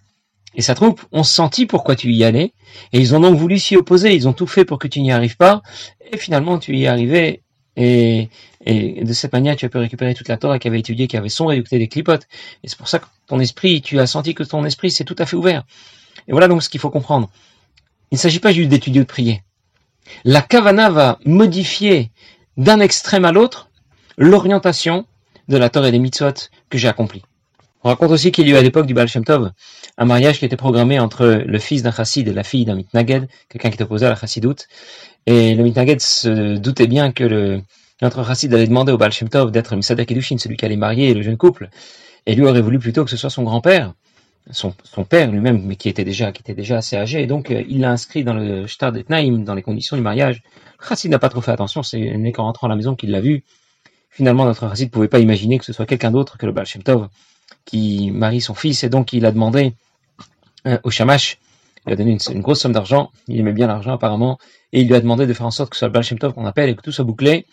et 0.56 0.62
sa 0.62 0.76
troupe 0.76 1.02
ont 1.12 1.24
senti 1.24 1.66
pourquoi 1.66 1.96
tu 1.96 2.12
y 2.12 2.24
allais, 2.24 2.54
et 2.94 3.00
ils 3.00 3.16
ont 3.16 3.20
donc 3.20 3.38
voulu 3.38 3.60
s'y 3.60 3.76
opposer, 3.76 4.16
ils 4.16 4.28
ont 4.28 4.34
tout 4.34 4.48
fait 4.48 4.66
pour 4.66 4.80
que 4.80 4.88
tu 4.88 5.02
n'y 5.02 5.12
arrives 5.12 5.38
pas, 5.38 5.62
et 6.12 6.18
finalement 6.18 6.58
tu 6.60 6.76
y 6.76 6.86
es 6.86 7.42
et, 7.76 8.30
et 8.66 9.04
de 9.04 9.14
cette 9.14 9.32
manière 9.32 9.56
tu 9.56 9.66
as 9.66 9.70
pu 9.70 9.78
récupérer 9.78 10.14
toute 10.14 10.28
la 10.28 10.38
Torah 10.38 10.60
qui 10.60 10.68
avait 10.68 10.80
étudié, 10.80 11.08
qui 11.08 11.18
avait 11.18 11.30
sombré 11.30 11.56
du 11.56 11.64
côté 11.64 11.80
des 11.80 11.88
clipotes. 11.88 12.28
Et 12.64 12.68
c'est 12.68 12.78
pour 12.78 12.88
ça 12.88 13.00
que 13.00 13.06
ton 13.28 13.40
esprit, 13.40 13.82
tu 13.82 14.00
as 14.00 14.08
senti 14.08 14.36
que 14.36 14.44
ton 14.44 14.66
esprit 14.66 14.92
s'est 14.92 15.06
tout 15.06 15.16
à 15.18 15.26
fait 15.26 15.36
ouvert. 15.36 15.64
Et 16.28 16.32
voilà 16.32 16.48
donc 16.48 16.62
ce 16.62 16.70
qu'il 16.70 16.82
faut 16.82 16.90
comprendre. 16.90 17.30
Il 18.12 18.16
ne 18.16 18.20
s'agit 18.20 18.40
pas 18.40 18.52
juste 18.52 18.70
d'étudier 18.70 19.02
ou 19.02 19.04
de 19.04 19.08
prier. 19.08 19.44
La 20.26 20.42
kavana 20.42 20.90
va 20.90 21.20
modifier 21.26 22.12
d'un 22.58 22.80
extrême 22.80 23.26
à 23.26 23.32
l'autre 23.32 23.70
l'orientation 24.18 25.06
de 25.48 25.58
la 25.58 25.70
Torah 25.70 25.88
et 25.88 25.92
des 25.92 26.00
mitzvot 26.00 26.34
que 26.70 26.78
j'ai 26.78 26.88
accompli. 26.88 27.24
On 27.84 27.90
raconte 27.90 28.12
aussi 28.12 28.32
qu'il 28.32 28.48
y 28.48 28.52
a 28.52 28.56
eu 28.56 28.58
à 28.58 28.62
l'époque 28.62 28.86
du 28.86 28.94
Baal 28.94 29.08
Shem 29.08 29.24
Tov 29.24 29.52
un 29.98 30.06
mariage 30.06 30.40
qui 30.40 30.46
était 30.46 30.58
programmé 30.58 31.00
entre 31.00 31.26
le 31.46 31.60
fils 31.60 31.84
d'un 31.84 31.92
chassid 31.92 32.28
et 32.28 32.34
la 32.34 32.44
fille 32.44 32.66
d'un 32.66 32.76
mitnaged, 32.76 33.28
quelqu'un 33.48 33.70
qui 33.70 33.78
est 33.78 33.84
opposé 33.84 34.06
à 34.06 34.10
la 34.10 34.16
chassidoute. 34.16 34.68
Et 35.26 35.56
le 35.56 35.64
mitnaged 35.64 36.00
se 36.02 36.58
doutait 36.58 36.88
bien 36.88 37.12
que 37.12 37.24
le, 37.24 37.62
notre 38.02 38.26
chassid 38.26 38.54
allait 38.54 38.68
demander 38.68 38.92
au 38.92 38.98
Baal 38.98 39.12
Shem 39.12 39.30
Tov 39.30 39.52
d'être 39.52 39.76
Misadak 39.76 40.08
Kedushin, 40.08 40.38
celui 40.38 40.58
qui 40.58 40.66
allait 40.66 40.78
marier 40.78 41.14
le 41.14 41.22
jeune 41.22 41.38
couple. 41.38 41.70
Et 42.26 42.36
lui 42.36 42.46
aurait 42.46 42.62
voulu 42.62 42.80
plutôt 42.80 43.04
que 43.06 43.10
ce 43.10 43.18
soit 43.18 43.30
son 43.30 43.44
grand-père 43.44 43.94
son, 44.52 44.74
père 45.08 45.32
lui-même, 45.32 45.62
mais 45.64 45.76
qui 45.76 45.90
était 45.90 46.04
déjà, 46.04 46.30
était 46.30 46.72
assez 46.74 46.98
âgé, 46.98 47.22
et 47.22 47.28
donc 47.28 47.52
euh, 47.52 47.64
il 47.68 47.82
l'a 47.82 47.92
inscrit 47.92 48.24
dans 48.24 48.34
le 48.34 48.68
Shtar 48.68 48.92
d'Etnaïm, 48.92 49.44
dans 49.44 49.54
les 49.54 49.62
conditions 49.62 49.96
du 49.96 50.02
mariage. 50.02 50.42
Chassid 50.88 51.12
n'a 51.12 51.20
pas 51.20 51.30
trop 51.30 51.42
fait 51.42 51.52
attention, 51.52 51.84
c'est 51.84 52.00
n'est 52.00 52.32
qu'en 52.32 52.44
rentrant 52.44 52.68
à 52.68 52.70
la 52.70 52.76
maison 52.76 52.96
qu'il 52.96 53.12
l'a 53.12 53.22
vu. 53.22 53.44
Finalement, 54.10 54.46
notre 54.46 54.68
Chassid 54.68 54.88
ne 54.88 54.92
pouvait 54.92 55.08
pas 55.08 55.20
imaginer 55.20 55.60
que 55.60 55.66
ce 55.66 55.74
soit 55.74 55.86
quelqu'un 55.86 56.12
d'autre 56.12 56.38
que 56.38 56.46
le 56.46 56.52
Baal 56.52 56.66
Shem 56.66 56.84
Tov 56.84 57.10
qui 57.70 58.10
marie 58.10 58.42
son 58.42 58.56
fils, 58.56 58.84
et 58.84 58.90
donc 58.90 59.14
il 59.14 59.28
a 59.28 59.32
demandé 59.32 59.74
euh, 60.66 60.80
au 60.84 60.90
Shamash, 60.90 61.38
il 61.86 61.94
a 61.94 61.96
donné 61.96 62.18
une, 62.32 62.42
grosse 62.42 62.62
somme 62.62 62.72
d'argent, 62.72 63.12
il 63.28 63.40
aimait 63.40 63.54
bien 63.54 63.68
l'argent 63.68 63.94
apparemment, 63.94 64.40
et 64.74 64.82
il 64.82 64.88
lui 64.88 64.96
a 64.96 65.00
demandé 65.00 65.28
de 65.28 65.34
faire 65.34 65.46
en 65.46 65.52
sorte 65.52 65.70
que 65.70 65.76
ce 65.76 65.88
soit 65.88 65.90
le 65.94 66.32
qu'on 66.32 66.48
appelle 66.48 66.70
et 66.70 66.76
que 66.76 66.82
tout 66.82 66.92
soit 66.92 67.06
bouclé. 67.06 67.46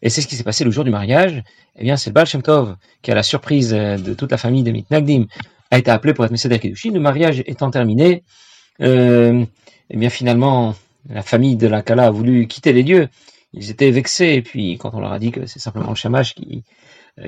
Et 0.00 0.10
c'est 0.10 0.20
ce 0.20 0.28
qui 0.28 0.36
s'est 0.36 0.44
passé 0.44 0.62
le 0.64 0.70
jour 0.70 0.84
du 0.84 0.90
mariage. 0.90 1.42
Eh 1.76 1.82
bien, 1.82 1.96
c'est 1.96 2.10
le 2.10 2.14
Baal 2.14 2.76
qui 3.02 3.10
a 3.10 3.14
la 3.14 3.22
surprise 3.24 3.74
euh, 3.74 3.96
de 3.96 4.14
toute 4.14 4.30
la 4.30 4.38
famille 4.38 4.62
de 4.62 4.70
Mitnagdim 4.70 5.26
a 5.72 5.78
été 5.78 5.90
appelé 5.90 6.14
pour 6.14 6.24
être 6.24 6.30
Messiah 6.30 6.58
Kedushin. 6.58 6.92
Le 6.92 7.00
mariage 7.00 7.42
étant 7.46 7.70
terminé, 7.70 8.22
euh, 8.80 9.44
eh 9.90 9.96
bien 9.96 10.10
finalement, 10.10 10.76
la 11.08 11.22
famille 11.22 11.56
de 11.56 11.66
la 11.66 11.82
Kala 11.82 12.06
a 12.06 12.10
voulu 12.10 12.46
quitter 12.46 12.72
les 12.72 12.84
lieux. 12.84 13.08
Ils 13.54 13.70
étaient 13.70 13.90
vexés, 13.90 14.34
et 14.34 14.42
puis 14.42 14.78
quand 14.78 14.94
on 14.94 15.00
leur 15.00 15.12
a 15.12 15.18
dit 15.18 15.32
que 15.32 15.46
c'est 15.46 15.58
simplement 15.58 15.90
le 15.90 15.96
chamash 15.96 16.34
qui, 16.34 16.62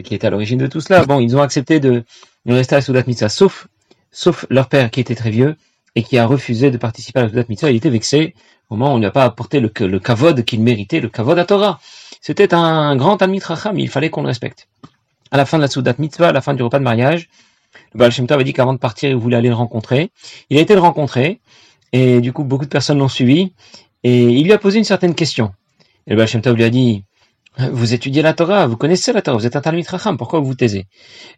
qui 0.05 0.15
était 0.15 0.27
à 0.27 0.31
l'origine 0.31 0.59
de 0.59 0.67
tout 0.67 0.81
cela, 0.81 1.05
bon, 1.05 1.21
ils 1.21 1.37
ont 1.37 1.43
accepté 1.43 1.81
de, 1.81 2.05
rester 2.47 2.75
à 2.75 2.79
la 2.79 2.83
Soudat 2.83 3.03
Mitzvah, 3.07 3.29
sauf, 3.29 3.69
sauf 4.11 4.47
leur 4.51 4.69
père 4.69 4.91
qui 4.91 5.01
était 5.01 5.15
très 5.15 5.31
vieux 5.31 5.57
et 5.95 6.03
qui 6.03 6.19
a 6.19 6.27
refusé 6.27 6.71
de 6.71 6.77
participer 6.77 7.21
à 7.21 7.23
la 7.25 7.29
Soudat 7.29 7.45
Mitzvah. 7.49 7.71
Il 7.71 7.77
était 7.77 7.91
vexé 7.91 8.35
au 8.69 8.77
moment 8.77 8.93
où 8.93 8.95
on 8.95 8.97
ne 8.97 9.01
lui 9.01 9.07
a 9.07 9.13
pas 9.13 9.25
apporté 9.25 9.61
le, 9.61 9.71
le 9.81 10.01
kavod 10.01 10.45
qu'il 10.45 10.63
méritait, 10.63 11.01
le 11.01 11.09
kavod 11.09 11.39
à 11.39 11.45
Torah. 11.45 11.81
C'était 12.21 12.53
un 12.55 12.97
grand 12.97 13.17
Talmid 13.17 13.43
Racham, 13.43 13.79
il 13.79 13.89
fallait 13.89 14.11
qu'on 14.11 14.23
le 14.23 14.29
respecte. 14.29 14.69
À 15.31 15.37
la 15.37 15.47
fin 15.47 15.59
de 15.59 15.63
la 15.63 15.69
Soudat 15.69 15.95
Mitzvah, 15.99 16.29
à 16.29 16.33
la 16.33 16.41
fin 16.41 16.55
du 16.55 16.63
repas 16.63 16.79
de 16.79 16.85
mariage, 16.85 17.29
le 17.95 17.99
Baal 17.99 18.13
Shem 18.13 18.27
a 18.29 18.43
dit 18.43 18.53
qu'avant 18.53 18.75
de 18.75 18.79
partir, 18.79 19.11
il 19.11 19.17
voulait 19.17 19.37
aller 19.37 19.49
le 19.49 19.55
rencontrer. 19.55 20.11
Il 20.51 20.59
a 20.59 20.61
été 20.61 20.75
le 20.75 20.81
rencontrer, 20.81 21.41
et 21.93 22.21
du 22.21 22.33
coup, 22.33 22.45
beaucoup 22.45 22.65
de 22.65 22.71
personnes 22.71 22.99
l'ont 22.99 23.09
suivi, 23.09 23.53
et 24.03 24.25
il 24.25 24.45
lui 24.45 24.53
a 24.53 24.59
posé 24.59 24.79
une 24.79 24.85
certaine 24.85 25.15
question. 25.15 25.53
Et 26.07 26.15
le 26.15 26.17
Baal 26.17 26.55
lui 26.55 26.65
a 26.65 26.71
dit, 26.71 27.05
vous 27.59 27.95
étudiez 27.95 28.23
la 28.23 28.35
Torah, 28.35 28.67
vous 28.67 28.77
connaissez 28.77 29.13
la 29.13 29.23
Torah, 29.23 29.39
vous 29.39 29.47
êtes 29.47 29.57
un 29.57 29.61
Talmud 29.61 29.87
Racham, 29.87 30.17
pourquoi 30.17 30.41
vous 30.41 30.55
taisez? 30.55 30.87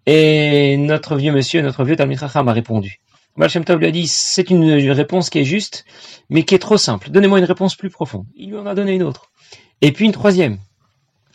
Et 0.06 0.76
notre 0.76 1.16
vieux 1.16 1.32
monsieur, 1.32 1.62
notre 1.62 1.84
vieux 1.84 1.96
Talmud 1.96 2.18
Racham 2.18 2.48
a 2.48 2.52
répondu. 2.52 3.00
Baal 3.36 3.50
Shem 3.50 3.64
Tov 3.64 3.78
lui 3.78 3.86
a 3.86 3.92
dit, 3.92 4.08
c'est 4.08 4.50
une 4.50 4.90
réponse 4.90 5.30
qui 5.30 5.38
est 5.38 5.44
juste, 5.44 5.84
mais 6.28 6.42
qui 6.42 6.56
est 6.56 6.58
trop 6.58 6.76
simple. 6.76 7.10
Donnez-moi 7.10 7.38
une 7.38 7.44
réponse 7.44 7.76
plus 7.76 7.88
profonde. 7.88 8.26
Il 8.34 8.50
lui 8.50 8.58
en 8.58 8.66
a 8.66 8.74
donné 8.74 8.94
une 8.94 9.04
autre. 9.04 9.30
Et 9.80 9.92
puis 9.92 10.06
une 10.06 10.12
troisième. 10.12 10.58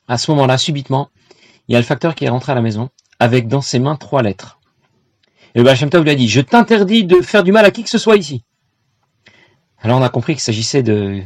À 0.10 0.18
ce 0.18 0.30
moment-là, 0.32 0.58
subitement, 0.58 1.10
il 1.70 1.74
y 1.74 1.76
a 1.78 1.80
le 1.80 1.86
facteur 1.86 2.14
qui 2.14 2.26
est 2.26 2.30
rentré 2.30 2.52
à 2.52 2.56
la 2.56 2.62
maison, 2.62 2.90
avec 3.20 3.48
dans 3.48 3.62
ses 3.62 3.80
mains 3.80 3.96
trois 3.96 4.22
lettres. 4.22 4.60
Et 5.56 5.60
le 5.60 5.64
Baal 5.64 5.78
lui 5.78 6.10
a 6.10 6.16
dit, 6.16 6.28
je 6.28 6.42
t'interdis 6.42 7.06
de 7.06 7.22
faire 7.22 7.44
du 7.44 7.54
mal 7.54 7.64
à 7.64 7.72
qui 7.72 7.84
que 7.84 7.90
ce 7.90 7.98
soit 7.98 8.18
ici. 8.18 8.44
Alors 9.80 9.98
on 9.98 10.04
a 10.04 10.10
compris 10.10 10.34
qu'il 10.34 10.42
s'agissait 10.42 10.84
d'un 10.84 11.24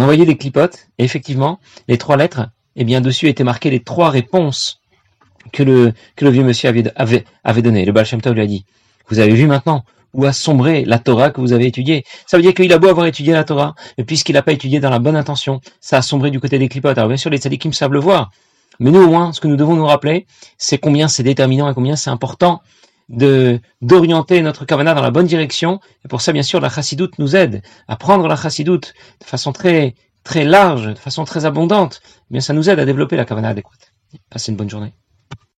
envoyé 0.00 0.24
des 0.24 0.38
clipotes, 0.38 0.88
et 0.96 1.04
effectivement, 1.04 1.60
les 1.88 1.98
trois 1.98 2.16
lettres, 2.16 2.48
eh 2.76 2.84
bien, 2.84 3.00
dessus 3.00 3.28
étaient 3.28 3.44
marquées 3.44 3.70
les 3.70 3.80
trois 3.80 4.10
réponses 4.10 4.80
que 5.52 5.62
le, 5.62 5.94
vieux 6.20 6.44
monsieur 6.44 6.68
avait, 6.68 7.24
avait, 7.44 7.62
données. 7.62 7.84
Le 7.84 7.92
Baal 7.92 8.06
lui 8.06 8.40
a 8.40 8.46
dit, 8.46 8.64
vous 9.08 9.18
avez 9.18 9.32
vu 9.32 9.46
maintenant 9.46 9.84
où 10.12 10.24
a 10.24 10.32
sombré 10.32 10.84
la 10.84 10.98
Torah 10.98 11.30
que 11.30 11.40
vous 11.40 11.52
avez 11.52 11.66
étudiée? 11.66 12.04
Ça 12.26 12.36
veut 12.36 12.42
dire 12.42 12.54
qu'il 12.54 12.72
a 12.72 12.78
beau 12.78 12.88
avoir 12.88 13.06
étudié 13.06 13.32
la 13.32 13.44
Torah, 13.44 13.74
et 13.96 14.04
puisqu'il 14.04 14.34
n'a 14.34 14.42
pas 14.42 14.52
étudié 14.52 14.80
dans 14.80 14.90
la 14.90 14.98
bonne 14.98 15.16
intention, 15.16 15.60
ça 15.80 15.98
a 15.98 16.02
sombré 16.02 16.30
du 16.30 16.40
côté 16.40 16.58
des 16.58 16.68
clipotes. 16.68 16.98
Alors 16.98 17.08
bien 17.08 17.16
sûr, 17.16 17.30
les 17.30 17.38
tzadikim 17.38 17.72
savent 17.72 17.92
le 17.92 18.00
voir, 18.00 18.30
mais 18.78 18.90
nous 18.90 19.02
au 19.02 19.08
moins, 19.08 19.32
ce 19.32 19.40
que 19.40 19.48
nous 19.48 19.56
devons 19.56 19.76
nous 19.76 19.86
rappeler, 19.86 20.26
c'est 20.58 20.78
combien 20.78 21.06
c'est 21.06 21.22
déterminant 21.22 21.70
et 21.70 21.74
combien 21.74 21.96
c'est 21.96 22.10
important 22.10 22.62
d'orienter 23.10 24.40
notre 24.40 24.64
kavana 24.64 24.94
dans 24.94 25.02
la 25.02 25.10
bonne 25.10 25.26
direction. 25.26 25.80
Et 26.04 26.08
pour 26.08 26.20
ça, 26.20 26.32
bien 26.32 26.44
sûr, 26.44 26.60
la 26.60 26.70
chassidoute 26.70 27.18
nous 27.18 27.34
aide 27.34 27.62
à 27.88 27.96
prendre 27.96 28.28
la 28.28 28.36
chassidoute 28.36 28.94
de 29.20 29.26
façon 29.26 29.52
très 29.52 29.94
très 30.22 30.44
large, 30.44 30.86
de 30.86 30.98
façon 30.98 31.24
très 31.24 31.44
abondante. 31.44 32.00
Bien, 32.30 32.40
ça 32.40 32.52
nous 32.52 32.70
aide 32.70 32.78
à 32.78 32.84
développer 32.86 33.16
la 33.16 33.24
kavana 33.24 33.48
adéquate. 33.48 33.92
Passez 34.30 34.52
une 34.52 34.56
bonne 34.56 34.70
journée. 34.70 34.94